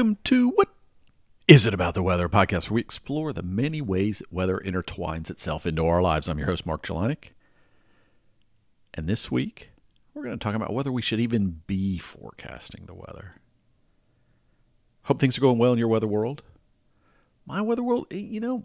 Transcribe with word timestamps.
Welcome 0.00 0.16
to 0.24 0.48
What 0.48 0.68
Is 1.46 1.66
It 1.66 1.74
About 1.74 1.92
the 1.92 2.02
Weather 2.02 2.26
podcast, 2.30 2.70
where 2.70 2.76
we 2.76 2.80
explore 2.80 3.34
the 3.34 3.42
many 3.42 3.82
ways 3.82 4.20
that 4.20 4.32
weather 4.32 4.58
intertwines 4.64 5.28
itself 5.28 5.66
into 5.66 5.84
our 5.84 6.00
lives. 6.00 6.26
I'm 6.26 6.38
your 6.38 6.46
host, 6.46 6.64
Mark 6.64 6.82
Jelanic. 6.82 7.34
And 8.94 9.06
this 9.06 9.30
week, 9.30 9.72
we're 10.14 10.22
going 10.22 10.38
to 10.38 10.42
talk 10.42 10.54
about 10.54 10.72
whether 10.72 10.90
we 10.90 11.02
should 11.02 11.20
even 11.20 11.60
be 11.66 11.98
forecasting 11.98 12.86
the 12.86 12.94
weather. 12.94 13.34
Hope 15.02 15.20
things 15.20 15.36
are 15.36 15.42
going 15.42 15.58
well 15.58 15.74
in 15.74 15.78
your 15.78 15.88
weather 15.88 16.06
world. 16.06 16.44
My 17.44 17.60
weather 17.60 17.82
world, 17.82 18.06
eh, 18.10 18.16
you 18.16 18.40
know, 18.40 18.64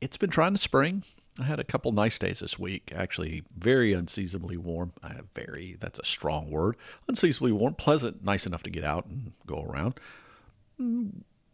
it's 0.00 0.16
been 0.16 0.30
trying 0.30 0.52
to 0.52 0.60
spring. 0.60 1.02
I 1.40 1.42
had 1.42 1.58
a 1.58 1.64
couple 1.64 1.90
nice 1.90 2.16
days 2.16 2.38
this 2.38 2.60
week, 2.60 2.92
actually 2.94 3.42
very 3.58 3.92
unseasonably 3.92 4.56
warm. 4.56 4.92
Very, 5.34 5.76
that's 5.80 5.98
a 5.98 6.04
strong 6.04 6.48
word. 6.48 6.76
Unseasonably 7.08 7.50
warm, 7.50 7.74
pleasant, 7.74 8.22
nice 8.22 8.46
enough 8.46 8.62
to 8.62 8.70
get 8.70 8.84
out 8.84 9.06
and 9.06 9.32
go 9.46 9.60
around. 9.60 9.98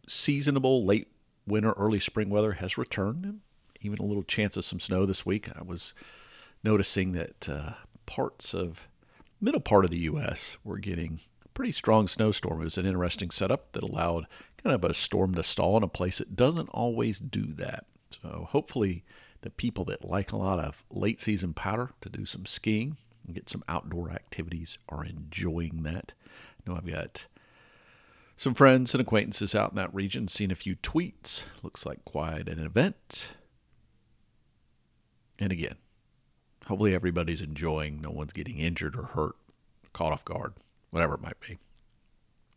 Seasonable 0.06 0.84
late 0.84 1.08
winter, 1.46 1.72
early 1.72 2.00
spring 2.00 2.30
weather 2.30 2.52
has 2.52 2.78
returned. 2.78 3.40
Even 3.82 3.98
a 3.98 4.04
little 4.04 4.22
chance 4.22 4.56
of 4.56 4.64
some 4.64 4.80
snow 4.80 5.06
this 5.06 5.24
week. 5.24 5.48
I 5.56 5.62
was 5.62 5.94
noticing 6.62 7.12
that 7.12 7.48
uh, 7.48 7.72
parts 8.06 8.54
of 8.54 8.88
middle 9.40 9.60
part 9.60 9.84
of 9.84 9.90
the 9.90 9.98
U.S. 10.00 10.58
were 10.64 10.78
getting 10.78 11.20
pretty 11.54 11.72
strong 11.72 12.06
snowstorm. 12.08 12.60
It 12.60 12.64
was 12.64 12.78
an 12.78 12.86
interesting 12.86 13.30
setup 13.30 13.72
that 13.72 13.82
allowed 13.82 14.26
kind 14.62 14.74
of 14.74 14.84
a 14.84 14.94
storm 14.94 15.34
to 15.34 15.42
stall 15.42 15.76
in 15.76 15.82
a 15.82 15.88
place 15.88 16.18
that 16.18 16.36
doesn't 16.36 16.68
always 16.68 17.18
do 17.18 17.52
that. 17.54 17.86
So 18.22 18.46
hopefully 18.50 19.04
the 19.42 19.50
people 19.50 19.84
that 19.86 20.04
like 20.04 20.32
a 20.32 20.36
lot 20.36 20.58
of 20.58 20.84
late 20.90 21.20
season 21.20 21.54
powder 21.54 21.90
to 22.02 22.08
do 22.10 22.26
some 22.26 22.46
skiing 22.46 22.96
and 23.26 23.34
get 23.34 23.48
some 23.48 23.64
outdoor 23.68 24.10
activities 24.10 24.78
are 24.88 25.04
enjoying 25.04 25.82
that. 25.84 26.14
I 26.26 26.70
know 26.70 26.76
I've 26.76 26.86
got 26.86 27.26
some 28.40 28.54
friends 28.54 28.94
and 28.94 29.02
acquaintances 29.02 29.54
out 29.54 29.68
in 29.68 29.76
that 29.76 29.92
region, 29.94 30.26
seen 30.26 30.50
a 30.50 30.54
few 30.54 30.74
tweets. 30.76 31.44
Looks 31.62 31.84
like 31.84 32.02
quite 32.06 32.48
an 32.48 32.58
event. 32.58 33.32
And 35.38 35.52
again, 35.52 35.74
hopefully 36.66 36.94
everybody's 36.94 37.42
enjoying. 37.42 38.00
No 38.00 38.10
one's 38.10 38.32
getting 38.32 38.56
injured 38.56 38.96
or 38.96 39.02
hurt, 39.02 39.36
caught 39.92 40.12
off 40.12 40.24
guard, 40.24 40.54
whatever 40.88 41.16
it 41.16 41.20
might 41.20 41.38
be. 41.38 41.58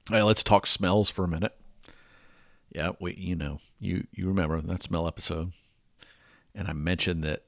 All 0.09 0.19
right, 0.19 0.23
let's 0.23 0.41
talk 0.41 0.67
smells 0.67 1.09
for 1.09 1.25
a 1.25 1.27
minute. 1.27 1.53
Yeah, 2.73 2.91
we 3.01 3.15
you 3.15 3.35
know 3.35 3.59
you 3.77 4.07
you 4.13 4.29
remember 4.29 4.61
that 4.61 4.81
smell 4.81 5.05
episode 5.05 5.51
and 6.55 6.69
I 6.69 6.73
mentioned 6.73 7.25
that 7.25 7.43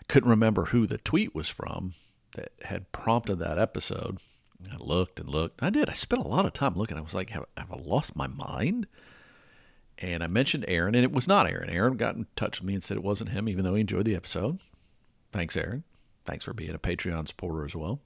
I 0.00 0.04
couldn't 0.06 0.30
remember 0.30 0.66
who 0.66 0.86
the 0.86 0.98
tweet 0.98 1.34
was 1.34 1.48
from 1.48 1.94
that 2.36 2.52
had 2.62 2.92
prompted 2.92 3.40
that 3.40 3.58
episode. 3.58 4.18
I 4.70 4.76
looked 4.78 5.20
and 5.20 5.28
looked. 5.28 5.62
I 5.62 5.70
did. 5.70 5.88
I 5.88 5.94
spent 5.94 6.24
a 6.24 6.28
lot 6.28 6.46
of 6.46 6.52
time 6.52 6.74
looking. 6.74 6.96
I 6.96 7.00
was 7.00 7.14
like, 7.14 7.30
have, 7.30 7.46
have 7.56 7.72
I 7.72 7.76
lost 7.76 8.16
my 8.16 8.26
mind? 8.26 8.86
And 9.98 10.22
I 10.22 10.26
mentioned 10.26 10.64
Aaron, 10.66 10.94
and 10.94 11.04
it 11.04 11.12
was 11.12 11.28
not 11.28 11.48
Aaron. 11.48 11.70
Aaron 11.70 11.96
got 11.96 12.16
in 12.16 12.26
touch 12.36 12.60
with 12.60 12.66
me 12.66 12.74
and 12.74 12.82
said 12.82 12.96
it 12.96 13.02
wasn't 13.02 13.30
him, 13.30 13.48
even 13.48 13.64
though 13.64 13.74
he 13.74 13.82
enjoyed 13.82 14.06
the 14.06 14.16
episode. 14.16 14.58
Thanks, 15.32 15.56
Aaron. 15.56 15.84
Thanks 16.24 16.44
for 16.44 16.54
being 16.54 16.74
a 16.74 16.78
Patreon 16.78 17.28
supporter 17.28 17.64
as 17.64 17.74
well. 17.74 18.00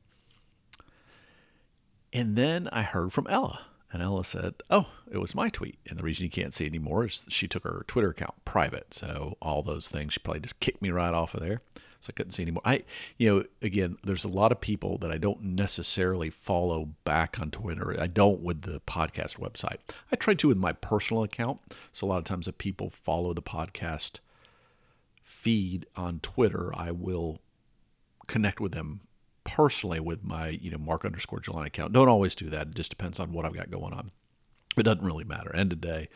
And 2.12 2.36
then 2.36 2.68
I 2.72 2.82
heard 2.82 3.12
from 3.12 3.26
Ella. 3.28 3.60
And 3.94 4.02
Ella 4.02 4.24
said, 4.24 4.54
Oh, 4.70 4.88
it 5.08 5.18
was 5.18 5.36
my 5.36 5.48
tweet. 5.48 5.78
And 5.88 5.96
the 5.96 6.02
reason 6.02 6.24
you 6.24 6.30
can't 6.30 6.52
see 6.52 6.66
anymore 6.66 7.04
is 7.04 7.24
she 7.28 7.46
took 7.46 7.62
her 7.62 7.84
Twitter 7.86 8.10
account 8.10 8.44
private. 8.44 8.92
So 8.92 9.36
all 9.40 9.62
those 9.62 9.88
things, 9.88 10.14
she 10.14 10.18
probably 10.18 10.40
just 10.40 10.58
kicked 10.58 10.82
me 10.82 10.90
right 10.90 11.14
off 11.14 11.32
of 11.32 11.40
there. 11.40 11.62
So 12.00 12.10
I 12.10 12.14
couldn't 12.14 12.32
see 12.32 12.42
anymore. 12.42 12.62
I, 12.64 12.82
you 13.18 13.32
know, 13.32 13.44
again, 13.62 13.96
there's 14.02 14.24
a 14.24 14.28
lot 14.28 14.50
of 14.50 14.60
people 14.60 14.98
that 14.98 15.12
I 15.12 15.16
don't 15.16 15.42
necessarily 15.44 16.28
follow 16.28 16.88
back 17.04 17.38
on 17.40 17.52
Twitter. 17.52 17.96
I 17.98 18.08
don't 18.08 18.40
with 18.40 18.62
the 18.62 18.80
podcast 18.80 19.38
website. 19.38 19.78
I 20.10 20.16
try 20.16 20.34
to 20.34 20.48
with 20.48 20.58
my 20.58 20.72
personal 20.72 21.22
account. 21.22 21.60
So 21.92 22.04
a 22.04 22.08
lot 22.08 22.18
of 22.18 22.24
times 22.24 22.48
if 22.48 22.58
people 22.58 22.90
follow 22.90 23.32
the 23.32 23.42
podcast 23.42 24.18
feed 25.22 25.86
on 25.94 26.18
Twitter, 26.18 26.72
I 26.76 26.90
will 26.90 27.40
connect 28.26 28.58
with 28.58 28.72
them 28.72 29.02
personally 29.44 30.00
with 30.00 30.24
my, 30.24 30.48
you 30.48 30.70
know, 30.70 30.78
Mark 30.78 31.04
underscore 31.04 31.40
Jelanic 31.40 31.66
account. 31.68 31.92
Don't 31.92 32.08
always 32.08 32.34
do 32.34 32.48
that. 32.48 32.68
It 32.68 32.74
just 32.74 32.90
depends 32.90 33.20
on 33.20 33.32
what 33.32 33.44
I've 33.44 33.54
got 33.54 33.70
going 33.70 33.92
on. 33.92 34.10
It 34.76 34.82
doesn't 34.82 35.04
really 35.04 35.24
matter. 35.24 35.54
End 35.54 35.72
of 35.72 35.80
day, 35.80 36.08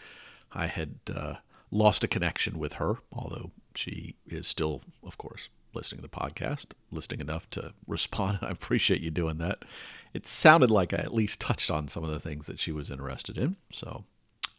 I 0.53 0.67
had 0.67 0.97
uh, 1.15 1.35
lost 1.71 2.03
a 2.03 2.09
connection 2.09 2.59
with 2.59 2.75
her, 2.75 2.97
although 3.13 3.53
she 3.75 4.17
is 4.27 4.47
still, 4.47 4.83
of 5.05 5.19
course, 5.19 5.51
listening 5.75 6.03
to 6.03 6.09
the 6.09 6.09
podcast, 6.09 6.73
listening 6.91 7.21
enough 7.21 7.49
to 7.51 7.75
respond. 7.87 8.39
I 8.43 8.51
appreciate 8.51 9.01
you 9.01 9.11
doing 9.11 9.39
that. 9.39 9.65
It 10.13 10.27
sounded 10.27 10.71
like 10.71 10.93
I 10.93 10.99
at 10.99 11.15
least 11.15 11.41
touched 11.41 11.71
on 11.71 11.89
some 11.89 12.03
of 12.03 12.11
the 12.11 12.21
things 12.21 12.47
that 12.47 12.59
she 12.59 12.73
was 12.73 12.91
interested 12.91 13.39
in. 13.39 13.57
So 13.71 14.05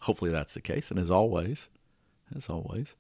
hopefully 0.01 0.31
that's 0.31 0.53
the 0.53 0.62
case. 0.62 0.91
And 0.91 1.00
as 1.00 1.12
always, 1.12 1.69
as 2.36 2.50
always, 2.50 2.96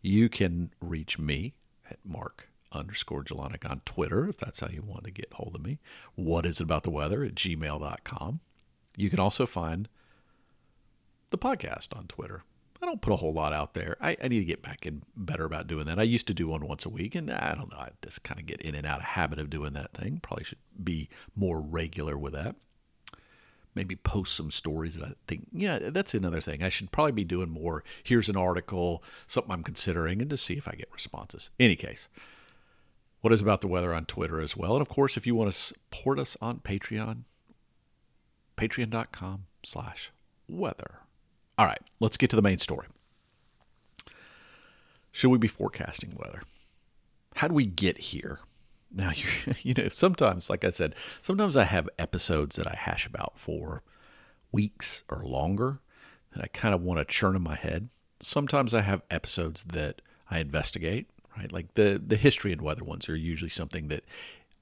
you 0.00 0.28
can 0.28 0.72
reach 0.80 1.18
me 1.18 1.54
at 1.90 1.98
Mark 2.04 2.48
underscore 2.72 3.24
Jelanic 3.24 3.68
on 3.68 3.82
Twitter, 3.84 4.28
if 4.28 4.38
that's 4.38 4.60
how 4.60 4.68
you 4.68 4.82
want 4.82 5.04
to 5.04 5.10
get 5.10 5.32
hold 5.34 5.54
of 5.54 5.62
me. 5.64 5.78
What 6.14 6.46
is 6.46 6.60
it 6.60 6.64
about 6.64 6.82
the 6.82 6.90
weather 6.90 7.22
at 7.24 7.34
gmail.com. 7.34 8.40
You 8.96 9.10
can 9.10 9.20
also 9.20 9.46
find 9.46 9.88
the 11.30 11.38
podcast 11.38 11.96
on 11.96 12.06
Twitter. 12.06 12.44
I 12.82 12.86
don't 12.86 13.00
put 13.00 13.12
a 13.12 13.16
whole 13.16 13.32
lot 13.32 13.52
out 13.52 13.74
there. 13.74 13.96
I, 14.00 14.16
I 14.22 14.26
need 14.26 14.40
to 14.40 14.44
get 14.44 14.60
back 14.60 14.86
in 14.86 15.02
better 15.16 15.44
about 15.44 15.68
doing 15.68 15.86
that. 15.86 16.00
I 16.00 16.02
used 16.02 16.26
to 16.26 16.34
do 16.34 16.48
one 16.48 16.66
once 16.66 16.84
a 16.84 16.88
week, 16.88 17.14
and 17.14 17.30
I 17.30 17.54
don't 17.54 17.70
know. 17.70 17.78
I 17.78 17.90
just 18.02 18.24
kind 18.24 18.40
of 18.40 18.46
get 18.46 18.60
in 18.60 18.74
and 18.74 18.84
out 18.84 18.98
of 18.98 19.04
habit 19.04 19.38
of 19.38 19.50
doing 19.50 19.72
that 19.74 19.92
thing. 19.92 20.18
Probably 20.20 20.44
should 20.44 20.58
be 20.82 21.08
more 21.36 21.60
regular 21.60 22.18
with 22.18 22.32
that. 22.32 22.56
Maybe 23.74 23.94
post 23.94 24.34
some 24.34 24.50
stories 24.50 24.96
that 24.96 25.04
I 25.06 25.12
think, 25.28 25.46
yeah, 25.52 25.78
that's 25.78 26.12
another 26.12 26.40
thing. 26.40 26.62
I 26.62 26.68
should 26.68 26.90
probably 26.90 27.12
be 27.12 27.24
doing 27.24 27.48
more. 27.48 27.84
Here's 28.02 28.28
an 28.28 28.36
article, 28.36 29.02
something 29.28 29.52
I'm 29.52 29.62
considering, 29.62 30.20
and 30.20 30.28
to 30.30 30.36
see 30.36 30.54
if 30.54 30.66
I 30.66 30.72
get 30.72 30.92
responses. 30.92 31.50
Any 31.60 31.76
case, 31.76 32.08
what 33.22 33.32
is 33.32 33.40
about 33.40 33.60
the 33.60 33.68
weather 33.68 33.94
on 33.94 34.04
Twitter 34.04 34.40
as 34.40 34.56
well. 34.56 34.72
And 34.72 34.82
of 34.82 34.88
course, 34.88 35.16
if 35.16 35.26
you 35.26 35.34
want 35.34 35.50
to 35.50 35.56
support 35.56 36.18
us 36.18 36.36
on 36.42 36.58
Patreon, 36.58 37.22
patreon.com 38.56 39.46
slash 39.64 40.12
weather. 40.48 40.98
All 41.56 41.66
right, 41.66 41.80
let's 42.00 42.16
get 42.16 42.30
to 42.30 42.36
the 42.36 42.42
main 42.42 42.58
story. 42.58 42.88
Should 45.12 45.30
we 45.30 45.38
be 45.38 45.48
forecasting 45.48 46.16
weather? 46.16 46.42
How 47.36 47.48
do 47.48 47.54
we 47.54 47.64
get 47.64 47.98
here? 47.98 48.40
Now, 48.90 49.12
you, 49.14 49.54
you 49.62 49.74
know, 49.74 49.88
sometimes, 49.88 50.50
like 50.50 50.64
I 50.64 50.70
said, 50.70 50.94
sometimes 51.20 51.56
I 51.56 51.64
have 51.64 51.88
episodes 51.98 52.56
that 52.56 52.66
I 52.66 52.74
hash 52.76 53.06
about 53.06 53.38
for 53.38 53.82
weeks 54.50 55.04
or 55.08 55.24
longer 55.24 55.80
that 56.34 56.42
I 56.42 56.48
kind 56.48 56.74
of 56.74 56.82
want 56.82 56.98
to 56.98 57.04
churn 57.04 57.36
in 57.36 57.42
my 57.42 57.54
head. 57.54 57.88
Sometimes 58.20 58.74
I 58.74 58.80
have 58.80 59.02
episodes 59.10 59.64
that 59.64 60.02
I 60.30 60.40
investigate 60.40 61.08
right? 61.36 61.50
Like 61.52 61.74
the 61.74 62.00
the 62.04 62.16
history 62.16 62.52
and 62.52 62.60
weather 62.60 62.84
ones 62.84 63.08
are 63.08 63.16
usually 63.16 63.48
something 63.48 63.88
that 63.88 64.04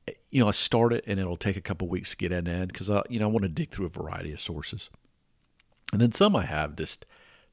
eh, 0.08 0.12
you 0.30 0.40
know 0.40 0.48
I 0.48 0.52
start 0.52 0.92
it 0.92 1.04
and 1.06 1.18
it'll 1.18 1.36
take 1.36 1.56
a 1.56 1.62
couple 1.62 1.88
weeks 1.88 2.10
to 2.10 2.16
get 2.16 2.32
in 2.32 2.48
end 2.48 2.72
because 2.72 2.90
I 2.90 3.02
you 3.08 3.18
know 3.18 3.26
I 3.26 3.30
want 3.30 3.42
to 3.42 3.48
dig 3.48 3.70
through 3.70 3.86
a 3.86 3.90
variety 3.90 4.32
of 4.32 4.40
sources, 4.40 4.90
and 5.92 6.00
then 6.00 6.12
some 6.12 6.36
I 6.36 6.44
have 6.44 6.76
just 6.76 7.06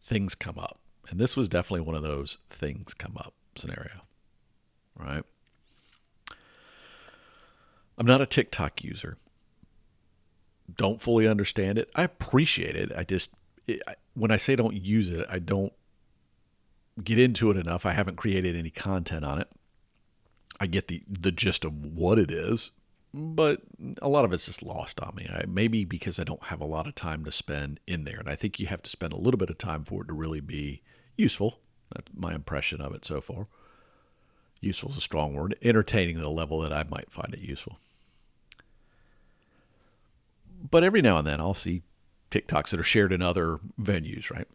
things 0.04 0.36
come 0.36 0.58
up, 0.58 0.80
and 1.10 1.20
this 1.20 1.36
was 1.36 1.50
definitely 1.50 1.82
one 1.82 1.96
of 1.96 2.04
those 2.04 2.38
things 2.50 2.94
come 2.94 3.18
up 3.18 3.34
scenario, 3.56 4.02
right? 4.98 5.24
I'm 7.98 8.06
not 8.06 8.22
a 8.22 8.28
TikTok 8.28 8.84
user. 8.84 9.18
Don't 10.76 11.02
fully 11.02 11.28
understand 11.28 11.80
it. 11.80 11.90
I 11.96 12.04
appreciate 12.04 12.76
it. 12.76 12.92
I 12.96 13.04
just 13.04 13.34
it, 13.66 13.82
I, 13.88 13.96
when 14.14 14.32
I 14.32 14.38
say 14.38 14.56
don't 14.56 14.76
use 14.76 15.10
it, 15.10 15.26
I 15.30 15.40
don't 15.40 15.74
get 17.04 17.20
into 17.20 17.52
it 17.52 17.58
enough. 17.58 17.86
I 17.86 17.92
haven't 17.92 18.18
created 18.18 18.56
any 18.56 18.70
content 18.70 19.26
on 19.26 19.40
it. 19.40 19.50
I 20.60 20.68
get 20.68 20.88
the 20.88 21.04
the 21.08 21.32
gist 21.32 21.64
of 21.66 21.74
what 21.86 22.18
it 22.18 22.32
is, 22.32 22.72
but 23.14 23.62
a 24.02 24.10
lot 24.10 24.26
of 24.26 24.34
it's 24.34 24.48
just 24.48 24.64
lost 24.64 25.00
on 25.00 25.14
me. 25.16 25.28
I, 25.32 25.46
maybe 25.48 25.86
because 25.86 26.20
I 26.20 26.24
don't 26.24 26.46
have 26.46 26.62
a 26.62 26.66
lot 26.66 26.88
of 26.88 26.96
time 26.96 27.24
to 27.26 27.32
spend 27.32 27.80
in 27.86 28.06
there, 28.06 28.20
and 28.20 28.30
I 28.30 28.36
think 28.36 28.60
you 28.60 28.68
have 28.68 28.82
to 28.84 28.90
spend 28.90 29.14
a 29.14 29.18
little 29.18 29.38
bit 29.38 29.50
of 29.50 29.58
time 29.58 29.84
for 29.84 30.04
it 30.04 30.08
to 30.08 30.14
really 30.14 30.42
be 30.42 30.82
useful. 31.16 31.60
That's 31.94 32.12
my 32.16 32.34
impression 32.34 32.82
of 32.82 32.94
it 32.94 33.06
so 33.06 33.22
far. 33.22 33.48
Useful 34.60 34.90
is 34.90 34.98
a 34.98 35.02
strong 35.02 35.36
word. 35.36 35.56
Entertaining 35.62 36.20
the 36.20 36.30
level 36.30 36.60
that 36.62 36.74
I 36.74 36.84
might 36.84 37.12
find 37.12 37.34
it 37.34 37.40
useful. 37.40 37.78
But 40.70 40.84
every 40.84 41.02
now 41.02 41.18
and 41.18 41.28
then 41.28 41.40
I'll 41.40 41.54
see 41.54 41.84
TikToks 42.32 42.70
that 42.70 42.80
are 42.80 42.84
shared 42.84 43.14
in 43.14 43.22
other 43.22 43.60
venues, 43.80 44.32
right? 44.32 44.48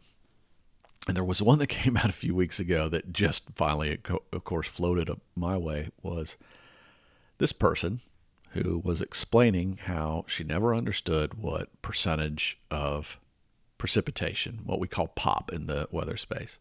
And 1.06 1.16
there 1.16 1.24
was 1.24 1.42
one 1.42 1.58
that 1.58 1.66
came 1.68 1.96
out 1.96 2.08
a 2.08 2.12
few 2.12 2.34
weeks 2.34 2.60
ago 2.60 2.88
that 2.88 3.12
just 3.12 3.44
finally, 3.54 3.98
of 4.32 4.44
course, 4.44 4.68
floated 4.68 5.10
up 5.10 5.20
my 5.34 5.56
way 5.56 5.90
was 6.02 6.36
this 7.38 7.52
person 7.52 8.00
who 8.50 8.80
was 8.84 9.00
explaining 9.00 9.78
how 9.84 10.24
she 10.28 10.44
never 10.44 10.74
understood 10.74 11.34
what 11.34 11.70
percentage 11.80 12.58
of 12.70 13.18
precipitation, 13.78 14.60
what 14.64 14.78
we 14.78 14.86
call 14.86 15.08
pop 15.08 15.50
in 15.52 15.66
the 15.66 15.88
weather 15.90 16.16
space. 16.16 16.58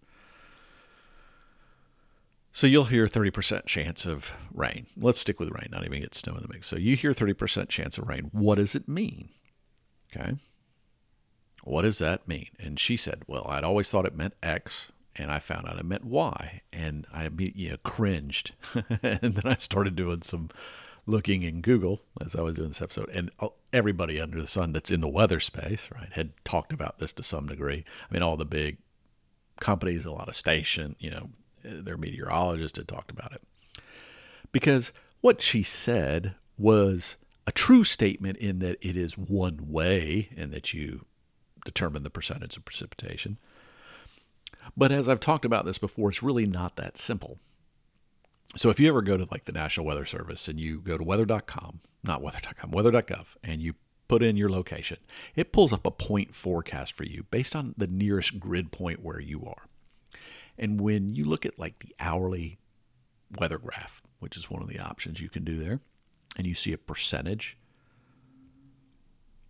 So 2.53 2.67
you'll 2.67 2.85
hear 2.85 3.07
30% 3.07 3.65
chance 3.65 4.05
of 4.05 4.33
rain. 4.53 4.87
Let's 4.97 5.19
stick 5.19 5.39
with 5.39 5.51
rain, 5.51 5.69
not 5.71 5.85
even 5.85 6.01
get 6.01 6.13
snow 6.13 6.35
in 6.35 6.41
the 6.41 6.49
mix. 6.49 6.67
So 6.67 6.75
you 6.77 6.95
hear 6.95 7.11
30% 7.11 7.69
chance 7.69 7.97
of 7.97 8.07
rain. 8.07 8.29
What 8.33 8.55
does 8.55 8.75
it 8.75 8.87
mean? 8.87 9.29
Okay. 10.13 10.33
What 11.63 11.83
does 11.83 11.99
that 11.99 12.27
mean? 12.27 12.49
And 12.59 12.79
she 12.79 12.97
said, 12.97 13.23
well, 13.27 13.45
I'd 13.47 13.63
always 13.63 13.89
thought 13.89 14.05
it 14.05 14.15
meant 14.15 14.33
X, 14.41 14.91
and 15.15 15.31
I 15.31 15.39
found 15.39 15.67
out 15.67 15.77
it 15.77 15.85
meant 15.85 16.05
Y, 16.05 16.61
and 16.71 17.07
I 17.13 17.29
know, 17.29 17.75
cringed. 17.83 18.53
and 19.03 19.35
then 19.35 19.45
I 19.45 19.55
started 19.55 19.95
doing 19.95 20.21
some 20.21 20.49
looking 21.05 21.43
in 21.43 21.61
Google 21.61 22.01
as 22.19 22.35
I 22.35 22.41
was 22.41 22.55
doing 22.55 22.69
this 22.69 22.81
episode, 22.81 23.09
and 23.09 23.31
oh, 23.39 23.53
everybody 23.73 24.19
under 24.19 24.39
the 24.39 24.47
sun 24.47 24.73
that's 24.73 24.91
in 24.91 25.01
the 25.01 25.07
weather 25.07 25.39
space, 25.39 25.89
right, 25.93 26.11
had 26.13 26.31
talked 26.43 26.73
about 26.73 26.99
this 26.99 27.13
to 27.13 27.23
some 27.23 27.47
degree. 27.47 27.83
I 28.09 28.13
mean, 28.13 28.23
all 28.23 28.37
the 28.37 28.45
big 28.45 28.77
companies, 29.59 30.05
a 30.05 30.11
lot 30.11 30.29
of 30.29 30.35
station, 30.35 30.95
you 30.99 31.11
know, 31.11 31.29
their 31.63 31.97
meteorologists 31.97 32.77
had 32.77 32.87
talked 32.87 33.11
about 33.11 33.33
it. 33.33 33.41
Because 34.51 34.91
what 35.21 35.41
she 35.41 35.63
said 35.63 36.35
was 36.57 37.17
a 37.47 37.51
true 37.51 37.83
statement 37.83 38.37
in 38.37 38.59
that 38.59 38.77
it 38.81 38.95
is 38.95 39.17
one 39.17 39.59
way 39.67 40.29
and 40.35 40.51
that 40.51 40.73
you 40.73 41.05
determine 41.65 42.03
the 42.03 42.09
percentage 42.09 42.57
of 42.57 42.65
precipitation. 42.65 43.37
But 44.75 44.91
as 44.91 45.09
I've 45.09 45.19
talked 45.19 45.45
about 45.45 45.65
this 45.65 45.77
before, 45.77 46.09
it's 46.09 46.23
really 46.23 46.45
not 46.45 46.75
that 46.75 46.97
simple. 46.97 47.39
So 48.55 48.69
if 48.69 48.79
you 48.79 48.89
ever 48.89 49.01
go 49.01 49.17
to 49.17 49.27
like 49.31 49.45
the 49.45 49.53
National 49.53 49.85
Weather 49.85 50.05
Service 50.05 50.47
and 50.47 50.59
you 50.59 50.81
go 50.81 50.97
to 50.97 51.03
weather.com, 51.03 51.79
not 52.03 52.21
weather.com, 52.21 52.71
weather.gov, 52.71 53.35
and 53.43 53.61
you 53.61 53.75
put 54.07 54.21
in 54.21 54.35
your 54.35 54.49
location, 54.49 54.97
it 55.35 55.53
pulls 55.53 55.71
up 55.71 55.85
a 55.85 55.91
point 55.91 56.35
forecast 56.35 56.93
for 56.93 57.05
you 57.05 57.23
based 57.31 57.55
on 57.55 57.73
the 57.77 57.87
nearest 57.87 58.39
grid 58.39 58.71
point 58.71 59.01
where 59.01 59.21
you 59.21 59.45
are. 59.45 59.67
And 60.57 60.81
when 60.81 61.09
you 61.09 61.23
look 61.23 61.45
at 61.45 61.57
like 61.57 61.79
the 61.79 61.95
hourly 61.99 62.59
weather 63.39 63.57
graph, 63.57 64.01
which 64.19 64.35
is 64.35 64.51
one 64.51 64.61
of 64.61 64.67
the 64.67 64.79
options 64.79 65.21
you 65.21 65.29
can 65.29 65.45
do 65.45 65.57
there, 65.57 65.79
and 66.37 66.45
you 66.45 66.53
see 66.53 66.73
a 66.73 66.77
percentage 66.77 67.57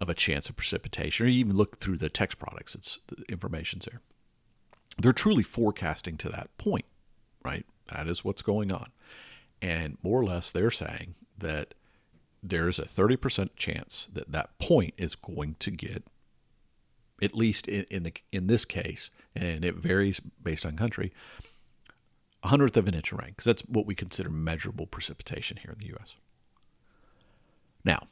of 0.01 0.09
a 0.09 0.15
chance 0.15 0.49
of 0.49 0.57
precipitation, 0.57 1.25
or 1.25 1.29
you 1.29 1.39
even 1.39 1.55
look 1.55 1.77
through 1.77 1.97
the 1.97 2.09
text 2.09 2.39
products, 2.39 2.73
it's 2.73 2.99
the 3.07 3.23
information's 3.29 3.85
there. 3.85 4.01
They're 4.97 5.13
truly 5.13 5.43
forecasting 5.43 6.17
to 6.17 6.29
that 6.29 6.57
point, 6.57 6.85
right? 7.45 7.65
That 7.93 8.07
is 8.07 8.25
what's 8.25 8.41
going 8.41 8.71
on. 8.71 8.89
And 9.61 9.99
more 10.01 10.19
or 10.19 10.25
less, 10.25 10.49
they're 10.49 10.71
saying 10.71 11.13
that 11.37 11.75
there's 12.41 12.79
a 12.79 12.85
30% 12.85 13.49
chance 13.55 14.09
that 14.11 14.31
that 14.31 14.57
point 14.57 14.95
is 14.97 15.13
going 15.13 15.55
to 15.59 15.69
get, 15.69 16.03
at 17.21 17.35
least 17.35 17.67
in, 17.67 17.85
in, 17.91 18.01
the, 18.01 18.13
in 18.31 18.47
this 18.47 18.65
case, 18.65 19.11
and 19.35 19.63
it 19.63 19.75
varies 19.75 20.19
based 20.19 20.65
on 20.65 20.75
country, 20.75 21.13
a 22.41 22.47
hundredth 22.47 22.75
of 22.75 22.87
an 22.87 22.95
inch 22.95 23.11
of 23.11 23.19
rain, 23.19 23.29
because 23.29 23.45
that's 23.45 23.61
what 23.61 23.85
we 23.85 23.93
consider 23.93 24.31
measurable 24.31 24.87
precipitation 24.87 25.57
here 25.57 25.71
in 25.71 25.77
the 25.77 25.93
U.S. 25.93 26.15
Now, 27.85 28.07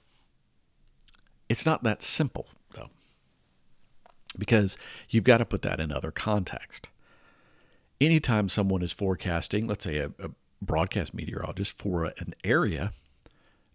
it's 1.59 1.65
not 1.65 1.83
that 1.83 2.01
simple, 2.01 2.47
though, 2.73 2.89
because 4.37 4.77
you've 5.09 5.23
got 5.23 5.37
to 5.37 5.45
put 5.45 5.61
that 5.61 5.79
in 5.79 5.91
other 5.91 6.11
context 6.11 6.89
anytime 8.01 8.49
someone 8.49 8.81
is 8.81 8.93
forecasting, 8.93 9.67
let's 9.67 9.83
say 9.83 9.97
a, 9.97 10.11
a 10.19 10.29
broadcast 10.61 11.13
meteorologist 11.13 11.77
for 11.77 12.05
an 12.05 12.33
area, 12.43 12.91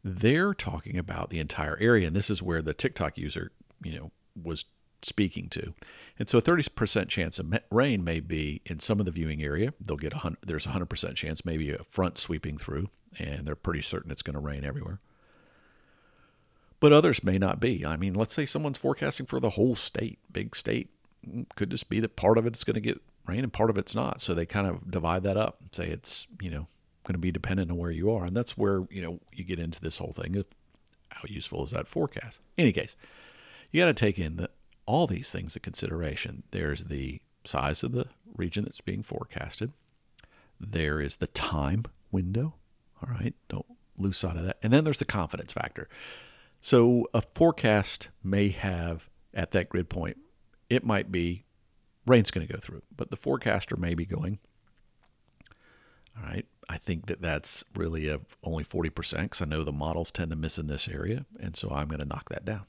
they're 0.03 0.55
talking 0.55 0.99
about 0.99 1.31
the 1.31 1.39
entire 1.39 1.79
area. 1.81 2.07
And 2.07 2.17
this 2.17 2.31
is 2.31 2.43
where 2.43 2.63
the 2.63 2.75
TikTok 2.75 3.19
user, 3.19 3.53
you 3.83 3.99
know, 3.99 4.11
was 4.41 4.65
speaking 5.03 5.49
to. 5.51 5.75
And 6.19 6.29
so 6.29 6.39
a 6.39 6.43
30% 6.43 7.09
chance 7.09 7.39
of 7.39 7.55
rain 7.71 8.05
may 8.05 8.21
be 8.21 8.63
in 8.65 8.79
some 8.79 9.01
of 9.01 9.07
the 9.07 9.13
viewing 9.13 9.43
area. 9.43 9.75
They'll 9.81 9.97
get 9.97 10.15
a 10.15 10.37
there's 10.47 10.67
a 10.67 10.71
100% 10.71 11.15
chance, 11.15 11.45
maybe 11.45 11.71
a 11.71 11.85
front 11.85 12.17
sweeping 12.17 12.57
through, 12.57 12.89
and 13.19 13.47
they're 13.47 13.57
pretty 13.57 13.83
certain 13.83 14.11
it's 14.11 14.23
going 14.23 14.35
to 14.35 14.41
rain 14.41 14.65
everywhere. 14.65 15.01
But 16.85 16.93
others 16.93 17.25
may 17.25 17.39
not 17.39 17.61
be. 17.61 17.87
I 17.87 17.97
mean, 17.97 18.13
let's 18.13 18.35
say 18.35 18.45
someone's 18.45 18.77
forecasting 18.77 19.25
for 19.25 19.41
the 19.41 19.49
whole 19.49 19.75
state, 19.75 20.19
big 20.31 20.55
state. 20.55 20.91
Could 21.57 21.71
just 21.71 21.89
be 21.89 21.99
that 22.01 22.15
part 22.15 22.37
of 22.37 22.47
it's 22.47 22.63
going 22.63 22.75
to 22.75 22.81
get 22.81 23.01
rain 23.25 23.43
and 23.43 23.51
part 23.51 23.71
of 23.71 23.79
it's 23.79 23.95
not. 23.95 24.21
So 24.21 24.35
they 24.35 24.45
kind 24.45 24.67
of 24.67 24.91
divide 24.91 25.23
that 25.23 25.39
up 25.39 25.63
and 25.63 25.75
say 25.75 25.89
it's, 25.89 26.27
you 26.43 26.51
know, 26.51 26.67
going 27.05 27.15
to 27.15 27.19
be 27.19 27.33
dependent 27.33 27.71
on 27.71 27.79
where 27.79 27.91
you 27.91 28.11
are. 28.11 28.27
And 28.27 28.37
that's 28.37 28.59
where, 28.59 28.83
you 28.91 29.01
know, 29.01 29.19
you 29.33 29.45
get 29.45 29.59
into 29.59 29.81
this 29.81 29.97
whole 29.97 30.13
thing 30.13 30.37
of 30.37 30.47
how 31.09 31.23
useful 31.27 31.65
is 31.65 31.71
that 31.71 31.89
forecast. 31.89 32.43
In 32.59 32.65
any 32.65 32.73
case, 32.73 32.97
you 33.71 33.81
got 33.81 33.87
to 33.87 33.95
take 33.95 34.19
in 34.19 34.37
the, 34.37 34.51
all 34.85 35.07
these 35.07 35.33
things 35.33 35.57
into 35.57 35.61
consideration. 35.61 36.43
There's 36.51 36.85
the 36.85 37.23
size 37.45 37.83
of 37.83 37.93
the 37.93 38.09
region 38.37 38.65
that's 38.65 38.83
being 38.83 39.03
forecasted. 39.03 39.73
There 40.61 41.01
is 41.01 41.17
the 41.17 41.29
time 41.29 41.87
window. 42.13 42.57
All 43.03 43.11
right. 43.11 43.33
Don't 43.49 43.65
lose 43.97 44.19
sight 44.19 44.37
of 44.37 44.45
that. 44.45 44.59
And 44.63 44.71
then 44.71 44.85
there's 44.85 44.99
the 44.99 45.07
confidence 45.07 45.55
factor. 45.55 45.89
So 46.65 47.07
a 47.13 47.21
forecast 47.21 48.09
may 48.23 48.49
have 48.49 49.11
at 49.35 49.51
that 49.51 49.69
grid 49.69 49.91
point, 49.91 50.17
it 50.71 50.83
might 50.83 51.13
be 51.13 51.45
rain's 52.07 52.31
going 52.31 52.47
to 52.47 52.51
go 52.51 52.59
through. 52.59 52.81
But 52.97 53.11
the 53.11 53.19
forecaster 53.19 53.77
may 53.77 53.93
be 53.93 54.07
going, 54.07 54.39
all 56.17 56.25
right, 56.25 56.47
I 56.71 56.79
think 56.79 57.05
that 57.05 57.21
that's 57.21 57.65
really 57.75 58.09
a, 58.09 58.21
only 58.43 58.65
40% 58.65 59.25
because 59.25 59.43
I 59.43 59.45
know 59.45 59.63
the 59.63 59.73
models 59.73 60.11
tend 60.11 60.31
to 60.31 60.37
miss 60.37 60.57
in 60.57 60.69
this 60.69 60.89
area. 60.89 61.27
And 61.39 61.55
so 61.55 61.69
I'm 61.69 61.89
going 61.89 61.99
to 61.99 62.07
knock 62.07 62.31
that 62.31 62.47
down. 62.47 62.65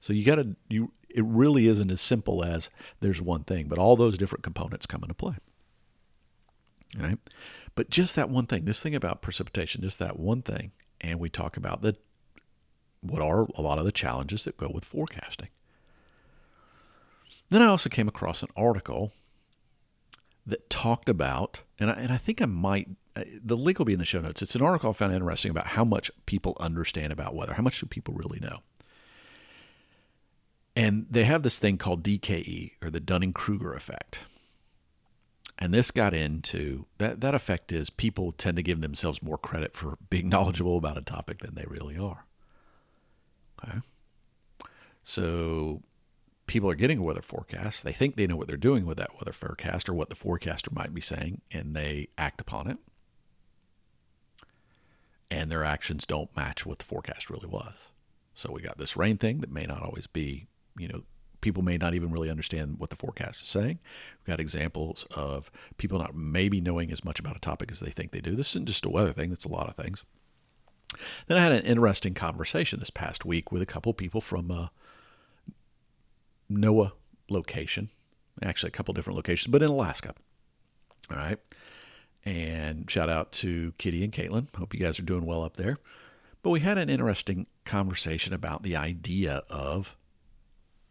So 0.00 0.14
you 0.14 0.24
got 0.24 0.36
to, 0.36 0.56
you, 0.70 0.92
it 1.10 1.26
really 1.26 1.66
isn't 1.66 1.90
as 1.90 2.00
simple 2.00 2.42
as 2.42 2.70
there's 3.00 3.20
one 3.20 3.44
thing, 3.44 3.68
but 3.68 3.78
all 3.78 3.96
those 3.96 4.16
different 4.16 4.44
components 4.44 4.86
come 4.86 5.02
into 5.02 5.12
play. 5.12 5.36
All 6.98 7.06
right. 7.06 7.18
But 7.74 7.90
just 7.90 8.16
that 8.16 8.30
one 8.30 8.46
thing, 8.46 8.64
this 8.64 8.80
thing 8.80 8.94
about 8.94 9.20
precipitation, 9.20 9.82
just 9.82 9.98
that 9.98 10.18
one 10.18 10.40
thing. 10.40 10.72
And 11.02 11.20
we 11.20 11.28
talk 11.28 11.58
about 11.58 11.82
the, 11.82 11.98
what 13.00 13.22
are 13.22 13.46
a 13.54 13.62
lot 13.62 13.78
of 13.78 13.84
the 13.84 13.92
challenges 13.92 14.44
that 14.44 14.56
go 14.56 14.70
with 14.72 14.84
forecasting. 14.84 15.48
Then 17.48 17.62
I 17.62 17.66
also 17.66 17.88
came 17.88 18.08
across 18.08 18.42
an 18.42 18.50
article 18.56 19.12
that 20.46 20.70
talked 20.70 21.08
about, 21.08 21.62
and 21.78 21.90
I, 21.90 21.94
and 21.94 22.12
I 22.12 22.16
think 22.16 22.40
I 22.40 22.46
might, 22.46 22.88
uh, 23.16 23.24
the 23.42 23.56
link 23.56 23.78
will 23.78 23.86
be 23.86 23.92
in 23.92 23.98
the 23.98 24.04
show 24.04 24.20
notes. 24.20 24.42
It's 24.42 24.54
an 24.54 24.62
article 24.62 24.90
I 24.90 24.92
found 24.92 25.12
interesting 25.12 25.50
about 25.50 25.68
how 25.68 25.84
much 25.84 26.10
people 26.26 26.56
understand 26.60 27.12
about 27.12 27.34
weather. 27.34 27.54
How 27.54 27.62
much 27.62 27.80
do 27.80 27.86
people 27.86 28.14
really 28.14 28.40
know? 28.40 28.60
And 30.76 31.06
they 31.10 31.24
have 31.24 31.42
this 31.42 31.58
thing 31.58 31.76
called 31.78 32.04
DKE, 32.04 32.72
or 32.82 32.90
the 32.90 33.00
Dunning 33.00 33.32
Kruger 33.32 33.74
effect. 33.74 34.20
And 35.58 35.74
this 35.74 35.90
got 35.90 36.14
into 36.14 36.86
that, 36.98 37.20
that 37.20 37.34
effect 37.34 37.70
is 37.72 37.90
people 37.90 38.32
tend 38.32 38.56
to 38.56 38.62
give 38.62 38.80
themselves 38.80 39.22
more 39.22 39.36
credit 39.36 39.74
for 39.76 39.98
being 40.08 40.28
knowledgeable 40.30 40.78
about 40.78 40.96
a 40.96 41.02
topic 41.02 41.40
than 41.40 41.54
they 41.54 41.66
really 41.66 41.98
are. 41.98 42.24
Okay. 43.64 43.78
So 45.02 45.82
people 46.46 46.70
are 46.70 46.74
getting 46.74 46.98
a 46.98 47.02
weather 47.02 47.22
forecast. 47.22 47.84
They 47.84 47.92
think 47.92 48.16
they 48.16 48.26
know 48.26 48.36
what 48.36 48.48
they're 48.48 48.56
doing 48.56 48.84
with 48.86 48.98
that 48.98 49.14
weather 49.14 49.32
forecast 49.32 49.88
or 49.88 49.94
what 49.94 50.10
the 50.10 50.16
forecaster 50.16 50.70
might 50.72 50.92
be 50.94 51.00
saying, 51.00 51.42
and 51.52 51.74
they 51.74 52.08
act 52.18 52.40
upon 52.40 52.68
it. 52.68 52.78
And 55.30 55.50
their 55.50 55.62
actions 55.62 56.06
don't 56.06 56.34
match 56.36 56.66
what 56.66 56.78
the 56.78 56.84
forecast 56.84 57.30
really 57.30 57.48
was. 57.48 57.92
So 58.34 58.50
we 58.50 58.62
got 58.62 58.78
this 58.78 58.96
rain 58.96 59.16
thing 59.16 59.38
that 59.40 59.52
may 59.52 59.64
not 59.64 59.82
always 59.82 60.08
be, 60.08 60.48
you 60.76 60.88
know, 60.88 61.02
people 61.40 61.62
may 61.62 61.78
not 61.78 61.94
even 61.94 62.10
really 62.10 62.30
understand 62.30 62.78
what 62.78 62.90
the 62.90 62.96
forecast 62.96 63.42
is 63.42 63.48
saying. 63.48 63.78
We've 64.18 64.32
got 64.32 64.40
examples 64.40 65.06
of 65.14 65.50
people 65.78 65.98
not 65.98 66.14
maybe 66.14 66.60
knowing 66.60 66.90
as 66.90 67.04
much 67.04 67.20
about 67.20 67.36
a 67.36 67.40
topic 67.40 67.70
as 67.70 67.80
they 67.80 67.90
think 67.90 68.10
they 68.10 68.20
do. 68.20 68.34
This 68.34 68.50
isn't 68.50 68.66
just 68.66 68.84
a 68.84 68.90
weather 68.90 69.12
thing, 69.12 69.32
it's 69.32 69.44
a 69.44 69.52
lot 69.52 69.68
of 69.68 69.76
things. 69.76 70.04
Then 71.26 71.36
I 71.38 71.42
had 71.42 71.52
an 71.52 71.64
interesting 71.64 72.14
conversation 72.14 72.78
this 72.78 72.90
past 72.90 73.24
week 73.24 73.52
with 73.52 73.62
a 73.62 73.66
couple 73.66 73.92
people 73.94 74.20
from 74.20 74.50
uh, 74.50 74.68
NOAA 76.50 76.92
location, 77.28 77.90
actually 78.42 78.68
a 78.68 78.72
couple 78.72 78.94
different 78.94 79.16
locations, 79.16 79.50
but 79.50 79.62
in 79.62 79.70
Alaska. 79.70 80.14
All 81.10 81.16
right. 81.16 81.38
And 82.24 82.90
shout 82.90 83.08
out 83.08 83.32
to 83.32 83.72
Kitty 83.78 84.04
and 84.04 84.12
Caitlin. 84.12 84.54
Hope 84.56 84.74
you 84.74 84.80
guys 84.80 84.98
are 84.98 85.04
doing 85.04 85.24
well 85.24 85.42
up 85.42 85.56
there. 85.56 85.78
But 86.42 86.50
we 86.50 86.60
had 86.60 86.78
an 86.78 86.90
interesting 86.90 87.46
conversation 87.64 88.32
about 88.32 88.62
the 88.62 88.76
idea 88.76 89.42
of 89.48 89.96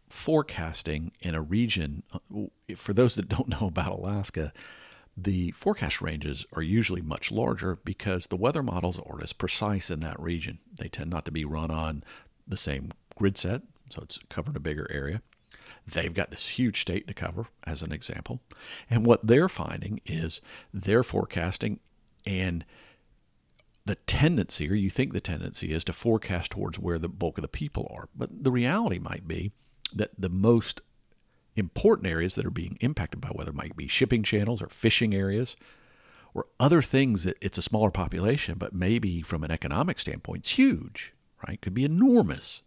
forecasting 0.08 1.12
in 1.20 1.34
a 1.34 1.42
region. 1.42 2.02
For 2.76 2.92
those 2.92 3.14
that 3.14 3.28
don't 3.28 3.48
know 3.60 3.66
about 3.68 3.90
Alaska, 3.90 4.52
the 5.24 5.50
forecast 5.52 6.00
ranges 6.00 6.46
are 6.52 6.62
usually 6.62 7.02
much 7.02 7.30
larger 7.30 7.76
because 7.84 8.26
the 8.26 8.36
weather 8.36 8.62
models 8.62 8.98
aren't 8.98 9.22
as 9.22 9.32
precise 9.32 9.90
in 9.90 10.00
that 10.00 10.20
region. 10.20 10.58
They 10.72 10.88
tend 10.88 11.10
not 11.10 11.24
to 11.26 11.32
be 11.32 11.44
run 11.44 11.70
on 11.70 12.04
the 12.46 12.56
same 12.56 12.90
grid 13.16 13.36
set, 13.36 13.62
so 13.90 14.02
it's 14.02 14.18
covering 14.28 14.56
a 14.56 14.60
bigger 14.60 14.86
area. 14.90 15.22
They've 15.86 16.14
got 16.14 16.30
this 16.30 16.48
huge 16.48 16.80
state 16.80 17.06
to 17.08 17.14
cover, 17.14 17.46
as 17.64 17.82
an 17.82 17.92
example. 17.92 18.40
And 18.88 19.04
what 19.04 19.26
they're 19.26 19.48
finding 19.48 20.00
is 20.06 20.40
they're 20.72 21.02
forecasting 21.02 21.80
and 22.26 22.64
the 23.86 23.94
tendency, 23.94 24.70
or 24.70 24.74
you 24.74 24.90
think 24.90 25.12
the 25.12 25.20
tendency 25.20 25.72
is 25.72 25.84
to 25.84 25.92
forecast 25.92 26.52
towards 26.52 26.78
where 26.78 26.98
the 26.98 27.08
bulk 27.08 27.38
of 27.38 27.42
the 27.42 27.48
people 27.48 27.90
are. 27.94 28.08
But 28.14 28.44
the 28.44 28.52
reality 28.52 28.98
might 28.98 29.26
be 29.26 29.52
that 29.94 30.10
the 30.18 30.28
most 30.28 30.82
important 31.60 32.08
areas 32.08 32.34
that 32.34 32.46
are 32.46 32.50
being 32.50 32.76
impacted 32.80 33.20
by 33.20 33.30
weather 33.32 33.52
might 33.52 33.76
be 33.76 33.86
shipping 33.86 34.22
channels 34.22 34.60
or 34.60 34.68
fishing 34.68 35.14
areas 35.14 35.56
or 36.34 36.46
other 36.58 36.82
things 36.82 37.24
that 37.24 37.36
it's 37.40 37.58
a 37.58 37.62
smaller 37.62 37.90
population, 37.90 38.56
but 38.58 38.72
maybe 38.72 39.22
from 39.22 39.44
an 39.44 39.50
economic 39.50 39.98
standpoint, 39.98 40.40
it's 40.40 40.50
huge, 40.50 41.12
right? 41.46 41.60
Could 41.60 41.74
be 41.74 41.84
enormous. 41.84 42.62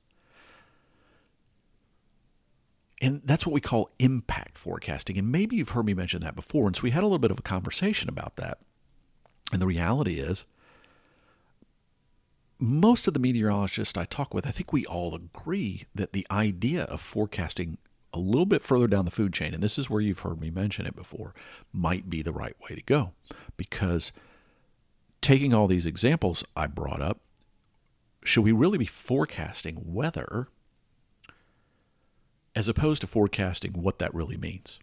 And 3.02 3.22
that's 3.26 3.46
what 3.46 3.54
we 3.54 3.62
call 3.62 3.90
impact 4.00 4.58
forecasting. 4.58 5.18
And 5.18 5.32
maybe 5.32 5.58
you've 5.58 5.70
heard 5.70 5.86
me 5.86 5.94
mention 5.94 6.22
that 6.22 6.36
before. 6.36 6.68
And 6.68 6.76
so 6.76 6.84
we 6.84 6.92
had 6.92 7.04
a 7.04 7.06
little 7.06 7.20
bit 7.20 7.32
of 7.32 7.40
a 7.40 7.44
conversation 7.44 8.08
about 8.08 8.38
that. 8.38 8.60
And 9.52 9.62
the 9.62 9.68
reality 9.68 10.20
is, 10.20 10.46
most 12.60 13.08
of 13.08 13.14
the 13.14 13.20
meteorologists 13.20 13.98
I 13.98 14.06
talk 14.06 14.34
with, 14.34 14.48
I 14.48 14.52
think 14.52 14.72
we 14.72 14.86
all 14.86 15.14
agree 15.16 15.84
that 15.94 16.14
the 16.14 16.26
idea 16.32 16.84
of 16.84 17.02
forecasting 17.02 17.78
a 18.14 18.20
little 18.20 18.46
bit 18.46 18.62
further 18.62 18.88
down 18.88 19.06
the 19.06 19.12
food 19.12 19.34
chain, 19.34 19.54
and 19.54 19.64
this 19.64 19.78
is 19.78 19.90
where 19.90 20.02
you've 20.02 20.20
heard 20.20 20.40
me 20.40 20.50
mention 20.50 20.86
it 20.86 20.96
before, 20.96 21.34
might 21.72 22.10
be 22.10 22.22
the 22.22 22.32
right 22.32 22.56
way 22.70 22.76
to 22.76 22.84
go. 22.84 23.12
Because 23.58 24.12
taking 25.22 25.54
all 25.54 25.68
these 25.68 25.86
examples 25.86 26.44
I 26.56 26.68
brought 26.68 27.02
up, 27.02 27.20
should 28.24 28.44
we 28.44 28.52
really 28.52 28.78
be 28.78 28.86
forecasting 28.86 29.82
weather 29.86 30.48
as 32.56 32.70
opposed 32.70 33.02
to 33.02 33.08
forecasting 33.08 33.74
what 33.74 34.00
that 34.00 34.14
really 34.14 34.38
means? 34.38 34.80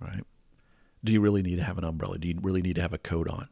Right? 0.00 0.24
Do 1.02 1.12
you 1.12 1.20
really 1.20 1.42
need 1.42 1.56
to 1.56 1.64
have 1.64 1.78
an 1.78 1.84
umbrella? 1.84 2.18
Do 2.18 2.28
you 2.28 2.38
really 2.40 2.62
need 2.62 2.76
to 2.76 2.82
have 2.82 2.94
a 2.94 2.98
coat 2.98 3.28
on? 3.28 3.48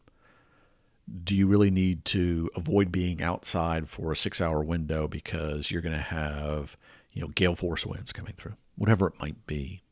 do 1.25 1.35
you 1.35 1.47
really 1.47 1.71
need 1.71 2.05
to 2.05 2.49
avoid 2.57 2.93
being 2.93 3.23
outside 3.23 3.89
for 3.89 4.12
a 4.12 4.17
six 4.17 4.41
hour 4.41 4.62
window 4.62 5.09
because 5.09 5.71
you're 5.71 5.83
going 5.83 5.95
to 5.95 6.01
have 6.01 6.77
you 7.12 7.21
know 7.23 7.28
gale 7.28 7.54
force 7.54 7.87
winds 7.87 8.12
coming 8.12 8.35
through 8.37 8.54
whatever 8.76 9.09
it 9.09 9.21
might 9.21 9.47
be 9.47 9.83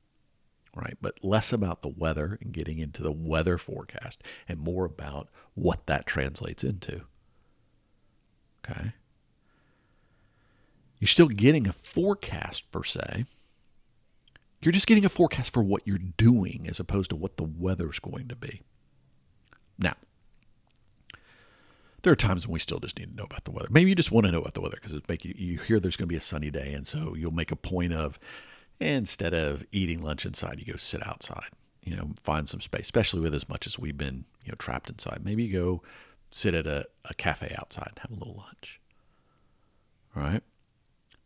right? 0.74 0.96
But 1.00 1.24
less 1.24 1.52
about 1.52 1.82
the 1.82 1.88
weather 1.88 2.38
and 2.40 2.52
getting 2.52 2.78
into 2.78 3.02
the 3.02 3.12
weather 3.12 3.58
forecast 3.58 4.22
and 4.48 4.60
more 4.60 4.84
about 4.84 5.28
what 5.54 5.86
that 5.86 6.06
translates 6.06 6.62
into 6.62 7.02
okay? 8.64 8.92
You're 10.98 11.08
still 11.08 11.28
getting 11.28 11.66
a 11.66 11.72
forecast 11.72 12.70
per 12.70 12.84
se. 12.84 13.24
You're 14.62 14.72
just 14.72 14.86
getting 14.86 15.06
a 15.06 15.08
forecast 15.08 15.52
for 15.52 15.62
what 15.62 15.86
you're 15.86 15.98
doing 15.98 16.66
as 16.68 16.78
opposed 16.78 17.10
to 17.10 17.16
what 17.16 17.38
the 17.38 17.44
weather's 17.44 17.98
going 17.98 18.28
to 18.28 18.36
be 18.36 18.60
now 19.78 19.94
there 22.02 22.12
are 22.12 22.16
times 22.16 22.46
when 22.46 22.54
we 22.54 22.58
still 22.58 22.80
just 22.80 22.98
need 22.98 23.10
to 23.10 23.16
know 23.16 23.24
about 23.24 23.44
the 23.44 23.50
weather. 23.50 23.68
Maybe 23.70 23.90
you 23.90 23.96
just 23.96 24.10
want 24.10 24.26
to 24.26 24.32
know 24.32 24.40
about 24.40 24.54
the 24.54 24.60
weather 24.60 24.76
because 24.76 24.94
it 24.94 25.08
make 25.08 25.24
you, 25.24 25.34
you 25.36 25.58
hear 25.58 25.80
there's 25.80 25.96
going 25.96 26.08
to 26.08 26.12
be 26.12 26.16
a 26.16 26.20
sunny 26.20 26.50
day, 26.50 26.72
and 26.72 26.86
so 26.86 27.14
you'll 27.14 27.30
make 27.32 27.52
a 27.52 27.56
point 27.56 27.92
of 27.92 28.18
instead 28.78 29.34
of 29.34 29.64
eating 29.72 30.02
lunch 30.02 30.24
inside, 30.24 30.58
you 30.58 30.72
go 30.72 30.76
sit 30.76 31.06
outside. 31.06 31.50
You 31.82 31.96
know, 31.96 32.10
find 32.22 32.48
some 32.48 32.60
space, 32.60 32.82
especially 32.82 33.20
with 33.20 33.34
as 33.34 33.48
much 33.48 33.66
as 33.66 33.78
we've 33.78 33.96
been 33.96 34.24
you 34.44 34.52
know 34.52 34.56
trapped 34.56 34.90
inside. 34.90 35.22
Maybe 35.24 35.44
you 35.44 35.52
go 35.52 35.82
sit 36.30 36.54
at 36.54 36.66
a, 36.66 36.86
a 37.08 37.14
cafe 37.14 37.54
outside 37.58 37.88
and 37.90 37.98
have 38.00 38.10
a 38.10 38.14
little 38.14 38.36
lunch. 38.36 38.80
All 40.16 40.22
right. 40.22 40.42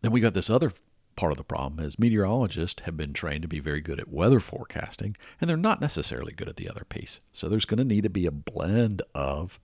Then 0.02 0.12
we 0.12 0.21
got 0.21 0.35
this 0.35 0.50
other 0.50 0.73
part 1.16 1.33
of 1.33 1.38
the 1.38 1.45
problem 1.45 1.85
is 1.85 1.99
meteorologists 1.99 2.83
have 2.83 2.97
been 2.97 3.12
trained 3.12 3.43
to 3.43 3.49
be 3.49 3.61
very 3.61 3.81
good 3.81 4.00
at 4.00 4.12
weather 4.12 4.40
forecasting, 4.40 5.16
and 5.40 5.49
they're 5.49 5.57
not 5.57 5.81
necessarily 5.81 6.33
good 6.33 6.49
at 6.49 6.57
the 6.57 6.69
other 6.69 6.85
piece. 6.88 7.21
So 7.33 7.49
there's 7.49 7.64
going 7.64 7.78
to 7.78 7.85
need 7.85 8.02
to 8.02 8.11
be 8.11 8.26
a 8.26 8.33
blend 8.33 9.02
of 9.14 9.59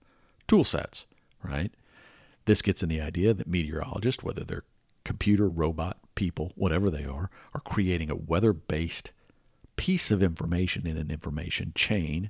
tool 0.51 0.63
sets, 0.65 1.05
right? 1.41 1.71
This 2.43 2.61
gets 2.61 2.83
in 2.83 2.89
the 2.89 2.99
idea 2.99 3.33
that 3.33 3.47
meteorologists, 3.47 4.21
whether 4.21 4.43
they're 4.43 4.65
computer, 5.05 5.47
robot, 5.47 5.97
people, 6.13 6.51
whatever 6.55 6.89
they 6.89 7.05
are, 7.05 7.29
are 7.53 7.61
creating 7.61 8.11
a 8.11 8.15
weather 8.15 8.51
based 8.51 9.13
piece 9.77 10.11
of 10.11 10.21
information 10.21 10.85
in 10.85 10.97
an 10.97 11.09
information 11.09 11.71
chain 11.73 12.29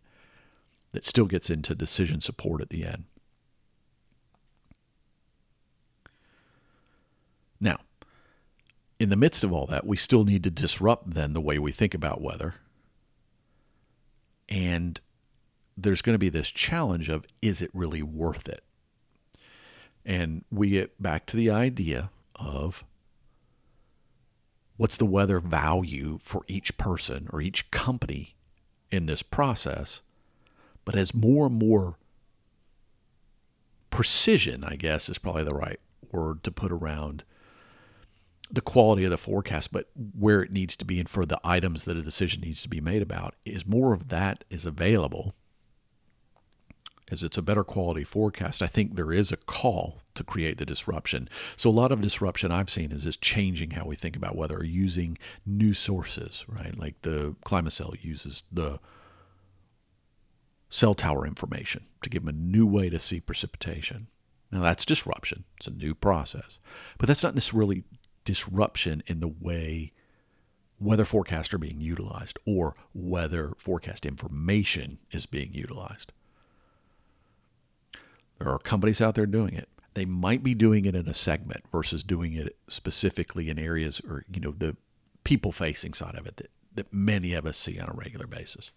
that 0.91 1.03
still 1.03 1.25
gets 1.25 1.49
into 1.49 1.73
decision 1.73 2.21
support 2.21 2.61
at 2.61 2.69
the 2.69 2.85
end. 2.85 3.05
Now, 7.59 7.77
in 8.99 9.09
the 9.09 9.15
midst 9.15 9.43
of 9.43 9.51
all 9.51 9.65
that, 9.65 9.87
we 9.87 9.97
still 9.97 10.25
need 10.25 10.43
to 10.43 10.51
disrupt 10.51 11.15
then 11.15 11.33
the 11.33 11.41
way 11.41 11.57
we 11.57 11.71
think 11.71 11.95
about 11.95 12.21
weather 12.21 12.53
and 14.47 14.99
there's 15.83 16.01
going 16.01 16.13
to 16.13 16.19
be 16.19 16.29
this 16.29 16.49
challenge 16.49 17.09
of 17.09 17.25
is 17.41 17.61
it 17.61 17.69
really 17.73 18.01
worth 18.01 18.47
it? 18.47 18.63
And 20.05 20.43
we 20.51 20.71
get 20.71 21.01
back 21.01 21.25
to 21.27 21.37
the 21.37 21.49
idea 21.49 22.09
of 22.35 22.83
what's 24.77 24.97
the 24.97 25.05
weather 25.05 25.39
value 25.39 26.17
for 26.21 26.43
each 26.47 26.77
person 26.77 27.27
or 27.31 27.41
each 27.41 27.69
company 27.71 28.35
in 28.89 29.05
this 29.05 29.21
process. 29.21 30.01
But 30.85 30.95
as 30.95 31.13
more 31.13 31.47
and 31.47 31.55
more 31.55 31.97
precision, 33.91 34.63
I 34.63 34.75
guess 34.75 35.07
is 35.07 35.19
probably 35.19 35.43
the 35.43 35.55
right 35.55 35.79
word 36.11 36.43
to 36.43 36.51
put 36.51 36.71
around 36.71 37.23
the 38.49 38.61
quality 38.61 39.05
of 39.05 39.11
the 39.11 39.17
forecast, 39.17 39.71
but 39.71 39.89
where 40.17 40.41
it 40.41 40.51
needs 40.51 40.75
to 40.75 40.85
be 40.85 40.99
and 40.99 41.07
for 41.07 41.25
the 41.25 41.39
items 41.43 41.85
that 41.85 41.95
a 41.95 42.01
decision 42.01 42.41
needs 42.41 42.61
to 42.63 42.69
be 42.69 42.81
made 42.81 43.01
about, 43.01 43.35
is 43.45 43.65
more 43.65 43.93
of 43.93 44.09
that 44.09 44.43
is 44.49 44.65
available 44.65 45.35
as 47.11 47.21
it's 47.21 47.37
a 47.37 47.41
better 47.41 47.63
quality 47.63 48.03
forecast, 48.03 48.61
I 48.61 48.67
think 48.67 48.95
there 48.95 49.11
is 49.11 49.31
a 49.31 49.37
call 49.37 49.99
to 50.15 50.23
create 50.23 50.57
the 50.57 50.65
disruption. 50.65 51.27
So 51.55 51.69
a 51.69 51.71
lot 51.71 51.91
of 51.91 52.01
disruption 52.01 52.51
I've 52.51 52.69
seen 52.69 52.91
is 52.91 53.03
just 53.03 53.21
changing 53.21 53.71
how 53.71 53.85
we 53.85 53.95
think 53.95 54.15
about 54.15 54.35
weather, 54.35 54.57
or 54.57 54.63
using 54.63 55.17
new 55.45 55.73
sources, 55.73 56.45
right? 56.47 56.77
Like 56.77 57.01
the 57.01 57.35
ClimaCell 57.45 58.01
uses 58.03 58.43
the 58.51 58.79
cell 60.69 60.93
tower 60.93 61.27
information 61.27 61.85
to 62.01 62.09
give 62.09 62.23
them 62.23 62.33
a 62.33 62.39
new 62.39 62.65
way 62.65 62.89
to 62.89 62.97
see 62.97 63.19
precipitation. 63.19 64.07
Now 64.51 64.61
that's 64.61 64.85
disruption. 64.85 65.43
It's 65.57 65.67
a 65.67 65.71
new 65.71 65.93
process. 65.93 66.59
But 66.97 67.07
that's 67.07 67.23
not 67.23 67.35
necessarily 67.35 67.83
disruption 68.23 69.03
in 69.07 69.19
the 69.19 69.27
way 69.27 69.91
weather 70.79 71.05
forecasts 71.05 71.53
are 71.53 71.59
being 71.59 71.81
utilized 71.81 72.39
or 72.45 72.75
weather 72.93 73.53
forecast 73.57 74.05
information 74.05 74.97
is 75.11 75.25
being 75.25 75.53
utilized. 75.53 76.11
There 78.41 78.51
are 78.51 78.59
companies 78.59 79.01
out 79.01 79.15
there 79.15 79.27
doing 79.27 79.53
it. 79.53 79.69
They 79.93 80.05
might 80.05 80.41
be 80.41 80.55
doing 80.55 80.85
it 80.85 80.95
in 80.95 81.07
a 81.07 81.13
segment 81.13 81.63
versus 81.71 82.01
doing 82.01 82.33
it 82.33 82.55
specifically 82.67 83.49
in 83.49 83.59
areas 83.59 84.01
or, 84.07 84.25
you 84.33 84.39
know, 84.39 84.51
the 84.51 84.75
people 85.23 85.51
facing 85.51 85.93
side 85.93 86.15
of 86.15 86.25
it 86.25 86.37
that, 86.37 86.49
that 86.73 86.93
many 86.93 87.33
of 87.33 87.45
us 87.45 87.57
see 87.57 87.79
on 87.79 87.89
a 87.89 87.93
regular 87.93 88.25
basis. 88.25 88.71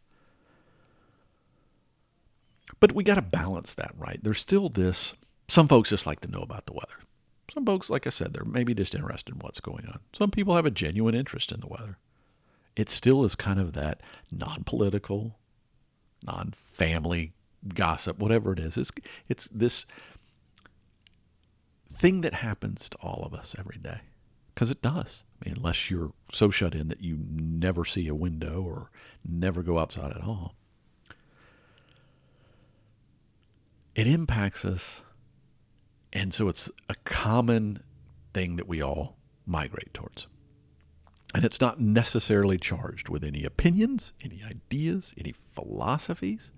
But 2.79 2.93
we 2.93 3.05
got 3.05 3.15
to 3.15 3.23
balance 3.23 3.73
that, 3.75 3.93
right? 3.97 4.19
There's 4.23 4.41
still 4.41 4.69
this. 4.69 5.15
Some 5.49 5.69
folks 5.69 5.91
just 5.91 6.07
like 6.07 6.21
to 6.21 6.31
know 6.31 6.43
about 6.43 6.67
the 6.67 6.73
weather. 6.73 7.01
Some 7.53 7.65
folks, 7.65 7.89
like 7.89 8.07
I 8.07 8.11
said, 8.11 8.35
they're 8.35 8.45
maybe 8.45 8.75
just 8.75 8.95
interested 8.95 9.35
in 9.35 9.41
what's 9.41 9.61
going 9.61 9.87
on. 9.87 10.01
Some 10.13 10.31
people 10.31 10.57
have 10.57 10.67
a 10.67 10.71
genuine 10.71 11.15
interest 11.15 11.53
in 11.53 11.61
the 11.61 11.69
weather. 11.69 11.97
It 12.77 12.91
still 12.91 13.25
is 13.25 13.35
kind 13.35 13.61
of 13.61 13.73
that 13.75 14.03
non 14.31 14.65
political, 14.65 15.39
non 16.23 16.53
family 16.55 17.33
gossip, 17.69 18.19
whatever 18.19 18.53
it 18.53 18.59
is. 18.59 18.77
It's, 18.77 18.91
it's 19.29 19.49
this 19.49 19.87
thing 21.93 22.21
that 22.23 22.35
happens 22.35 22.89
to 22.91 22.99
all 22.99 23.23
of 23.25 23.35
us 23.35 23.55
every 23.59 23.79
day. 23.79 24.01
Because 24.55 24.71
it 24.71 24.83
does. 24.83 25.25
I 25.43 25.49
mean, 25.49 25.57
unless 25.59 25.91
you're 25.91 26.13
so 26.33 26.49
shut 26.49 26.75
in 26.75 26.89
that 26.89 27.01
you 27.01 27.19
never 27.29 27.85
see 27.85 28.07
a 28.07 28.15
window 28.15 28.63
or 28.63 28.91
never 29.27 29.63
go 29.63 29.79
outside 29.79 30.13
at 30.13 30.23
all. 30.23 30.55
It 33.95 34.07
impacts 34.07 34.65
us. 34.65 35.03
And 36.13 36.33
so 36.33 36.49
it's 36.49 36.71
a 36.89 36.95
common 37.05 37.83
thing 38.33 38.57
that 38.57 38.69
we 38.69 38.81
all 38.81 39.17
migrate 39.47 39.93
towards. 39.93 40.29
And 41.35 41.45
it's 41.45 41.61
not 41.61 41.81
necessarily 41.81 42.59
charged 42.59 43.09
with 43.09 43.25
any 43.25 43.43
opinions, 43.45 44.13
any 44.23 44.43
ideas, 44.49 45.13
any 45.19 45.33
philosophies. 45.33 46.53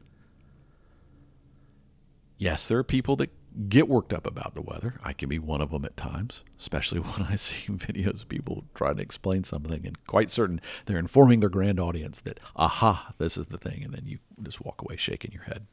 Yes, 2.38 2.69
there 2.69 2.78
are 2.78 2.85
people 2.85 3.16
that 3.16 3.31
get 3.69 3.88
worked 3.88 4.12
up 4.12 4.26
about 4.26 4.55
the 4.55 4.61
weather. 4.61 4.95
I 5.02 5.12
can 5.14 5.28
be 5.28 5.38
one 5.38 5.62
of 5.62 5.71
them 5.71 5.85
at 5.85 5.97
times, 5.97 6.45
especially 6.59 7.00
when 7.00 7.26
I 7.26 7.37
see 7.37 7.73
videos 7.73 8.23
of 8.23 8.28
people 8.28 8.64
trying 8.75 8.97
to 8.97 9.02
explain 9.02 9.45
something 9.45 9.87
and 9.87 10.07
quite 10.07 10.31
certain 10.31 10.61
they're 10.85 10.99
informing 10.99 11.40
their 11.40 11.49
grand 11.49 11.81
audience 11.81 12.21
that, 12.23 12.38
aha, 12.55 13.14
this 13.19 13.37
is 13.37 13.47
the 13.47 13.59
thing. 13.59 13.83
And 13.83 13.95
then 13.95 14.05
you 14.05 14.19
just 14.43 14.61
walk 14.61 14.83
away 14.83 14.97
shaking 14.97 15.33
your 15.33 15.45
head. 15.45 15.66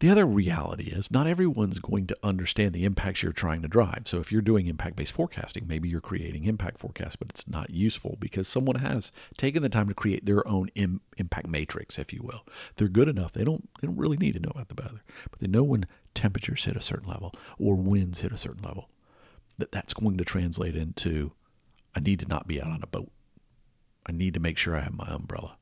The 0.00 0.10
other 0.10 0.26
reality 0.26 0.90
is 0.92 1.10
not 1.10 1.26
everyone's 1.26 1.80
going 1.80 2.06
to 2.06 2.16
understand 2.22 2.72
the 2.72 2.84
impacts 2.84 3.22
you're 3.22 3.32
trying 3.32 3.62
to 3.62 3.68
drive. 3.68 4.02
So 4.04 4.18
if 4.18 4.30
you're 4.30 4.42
doing 4.42 4.68
impact 4.68 4.94
based 4.94 5.10
forecasting, 5.10 5.66
maybe 5.66 5.88
you're 5.88 6.00
creating 6.00 6.44
impact 6.44 6.78
forecasts, 6.78 7.16
but 7.16 7.30
it's 7.30 7.48
not 7.48 7.70
useful 7.70 8.16
because 8.20 8.46
someone 8.46 8.76
has 8.76 9.10
taken 9.36 9.60
the 9.60 9.68
time 9.68 9.88
to 9.88 9.94
create 9.94 10.24
their 10.24 10.46
own 10.46 10.68
Im- 10.76 11.00
impact 11.16 11.48
matrix, 11.48 11.98
if 11.98 12.12
you 12.12 12.22
will. 12.22 12.46
They're 12.76 12.86
good 12.86 13.08
enough. 13.08 13.32
They 13.32 13.42
don't 13.42 13.68
they 13.80 13.88
don't 13.88 13.98
really 13.98 14.16
need 14.16 14.34
to 14.34 14.40
know 14.40 14.52
about 14.54 14.68
the 14.68 14.80
weather, 14.80 15.02
but 15.30 15.40
they 15.40 15.48
know 15.48 15.64
when 15.64 15.86
temperatures 16.14 16.64
hit 16.64 16.76
a 16.76 16.80
certain 16.80 17.08
level 17.08 17.32
or 17.58 17.74
winds 17.74 18.20
hit 18.20 18.30
a 18.30 18.36
certain 18.36 18.62
level. 18.62 18.90
That 19.58 19.72
that's 19.72 19.94
going 19.94 20.16
to 20.18 20.24
translate 20.24 20.76
into 20.76 21.32
I 21.96 22.00
need 22.00 22.20
to 22.20 22.28
not 22.28 22.46
be 22.46 22.62
out 22.62 22.70
on 22.70 22.84
a 22.84 22.86
boat. 22.86 23.10
I 24.06 24.12
need 24.12 24.34
to 24.34 24.40
make 24.40 24.58
sure 24.58 24.76
I 24.76 24.80
have 24.80 24.94
my 24.94 25.08
umbrella. 25.08 25.56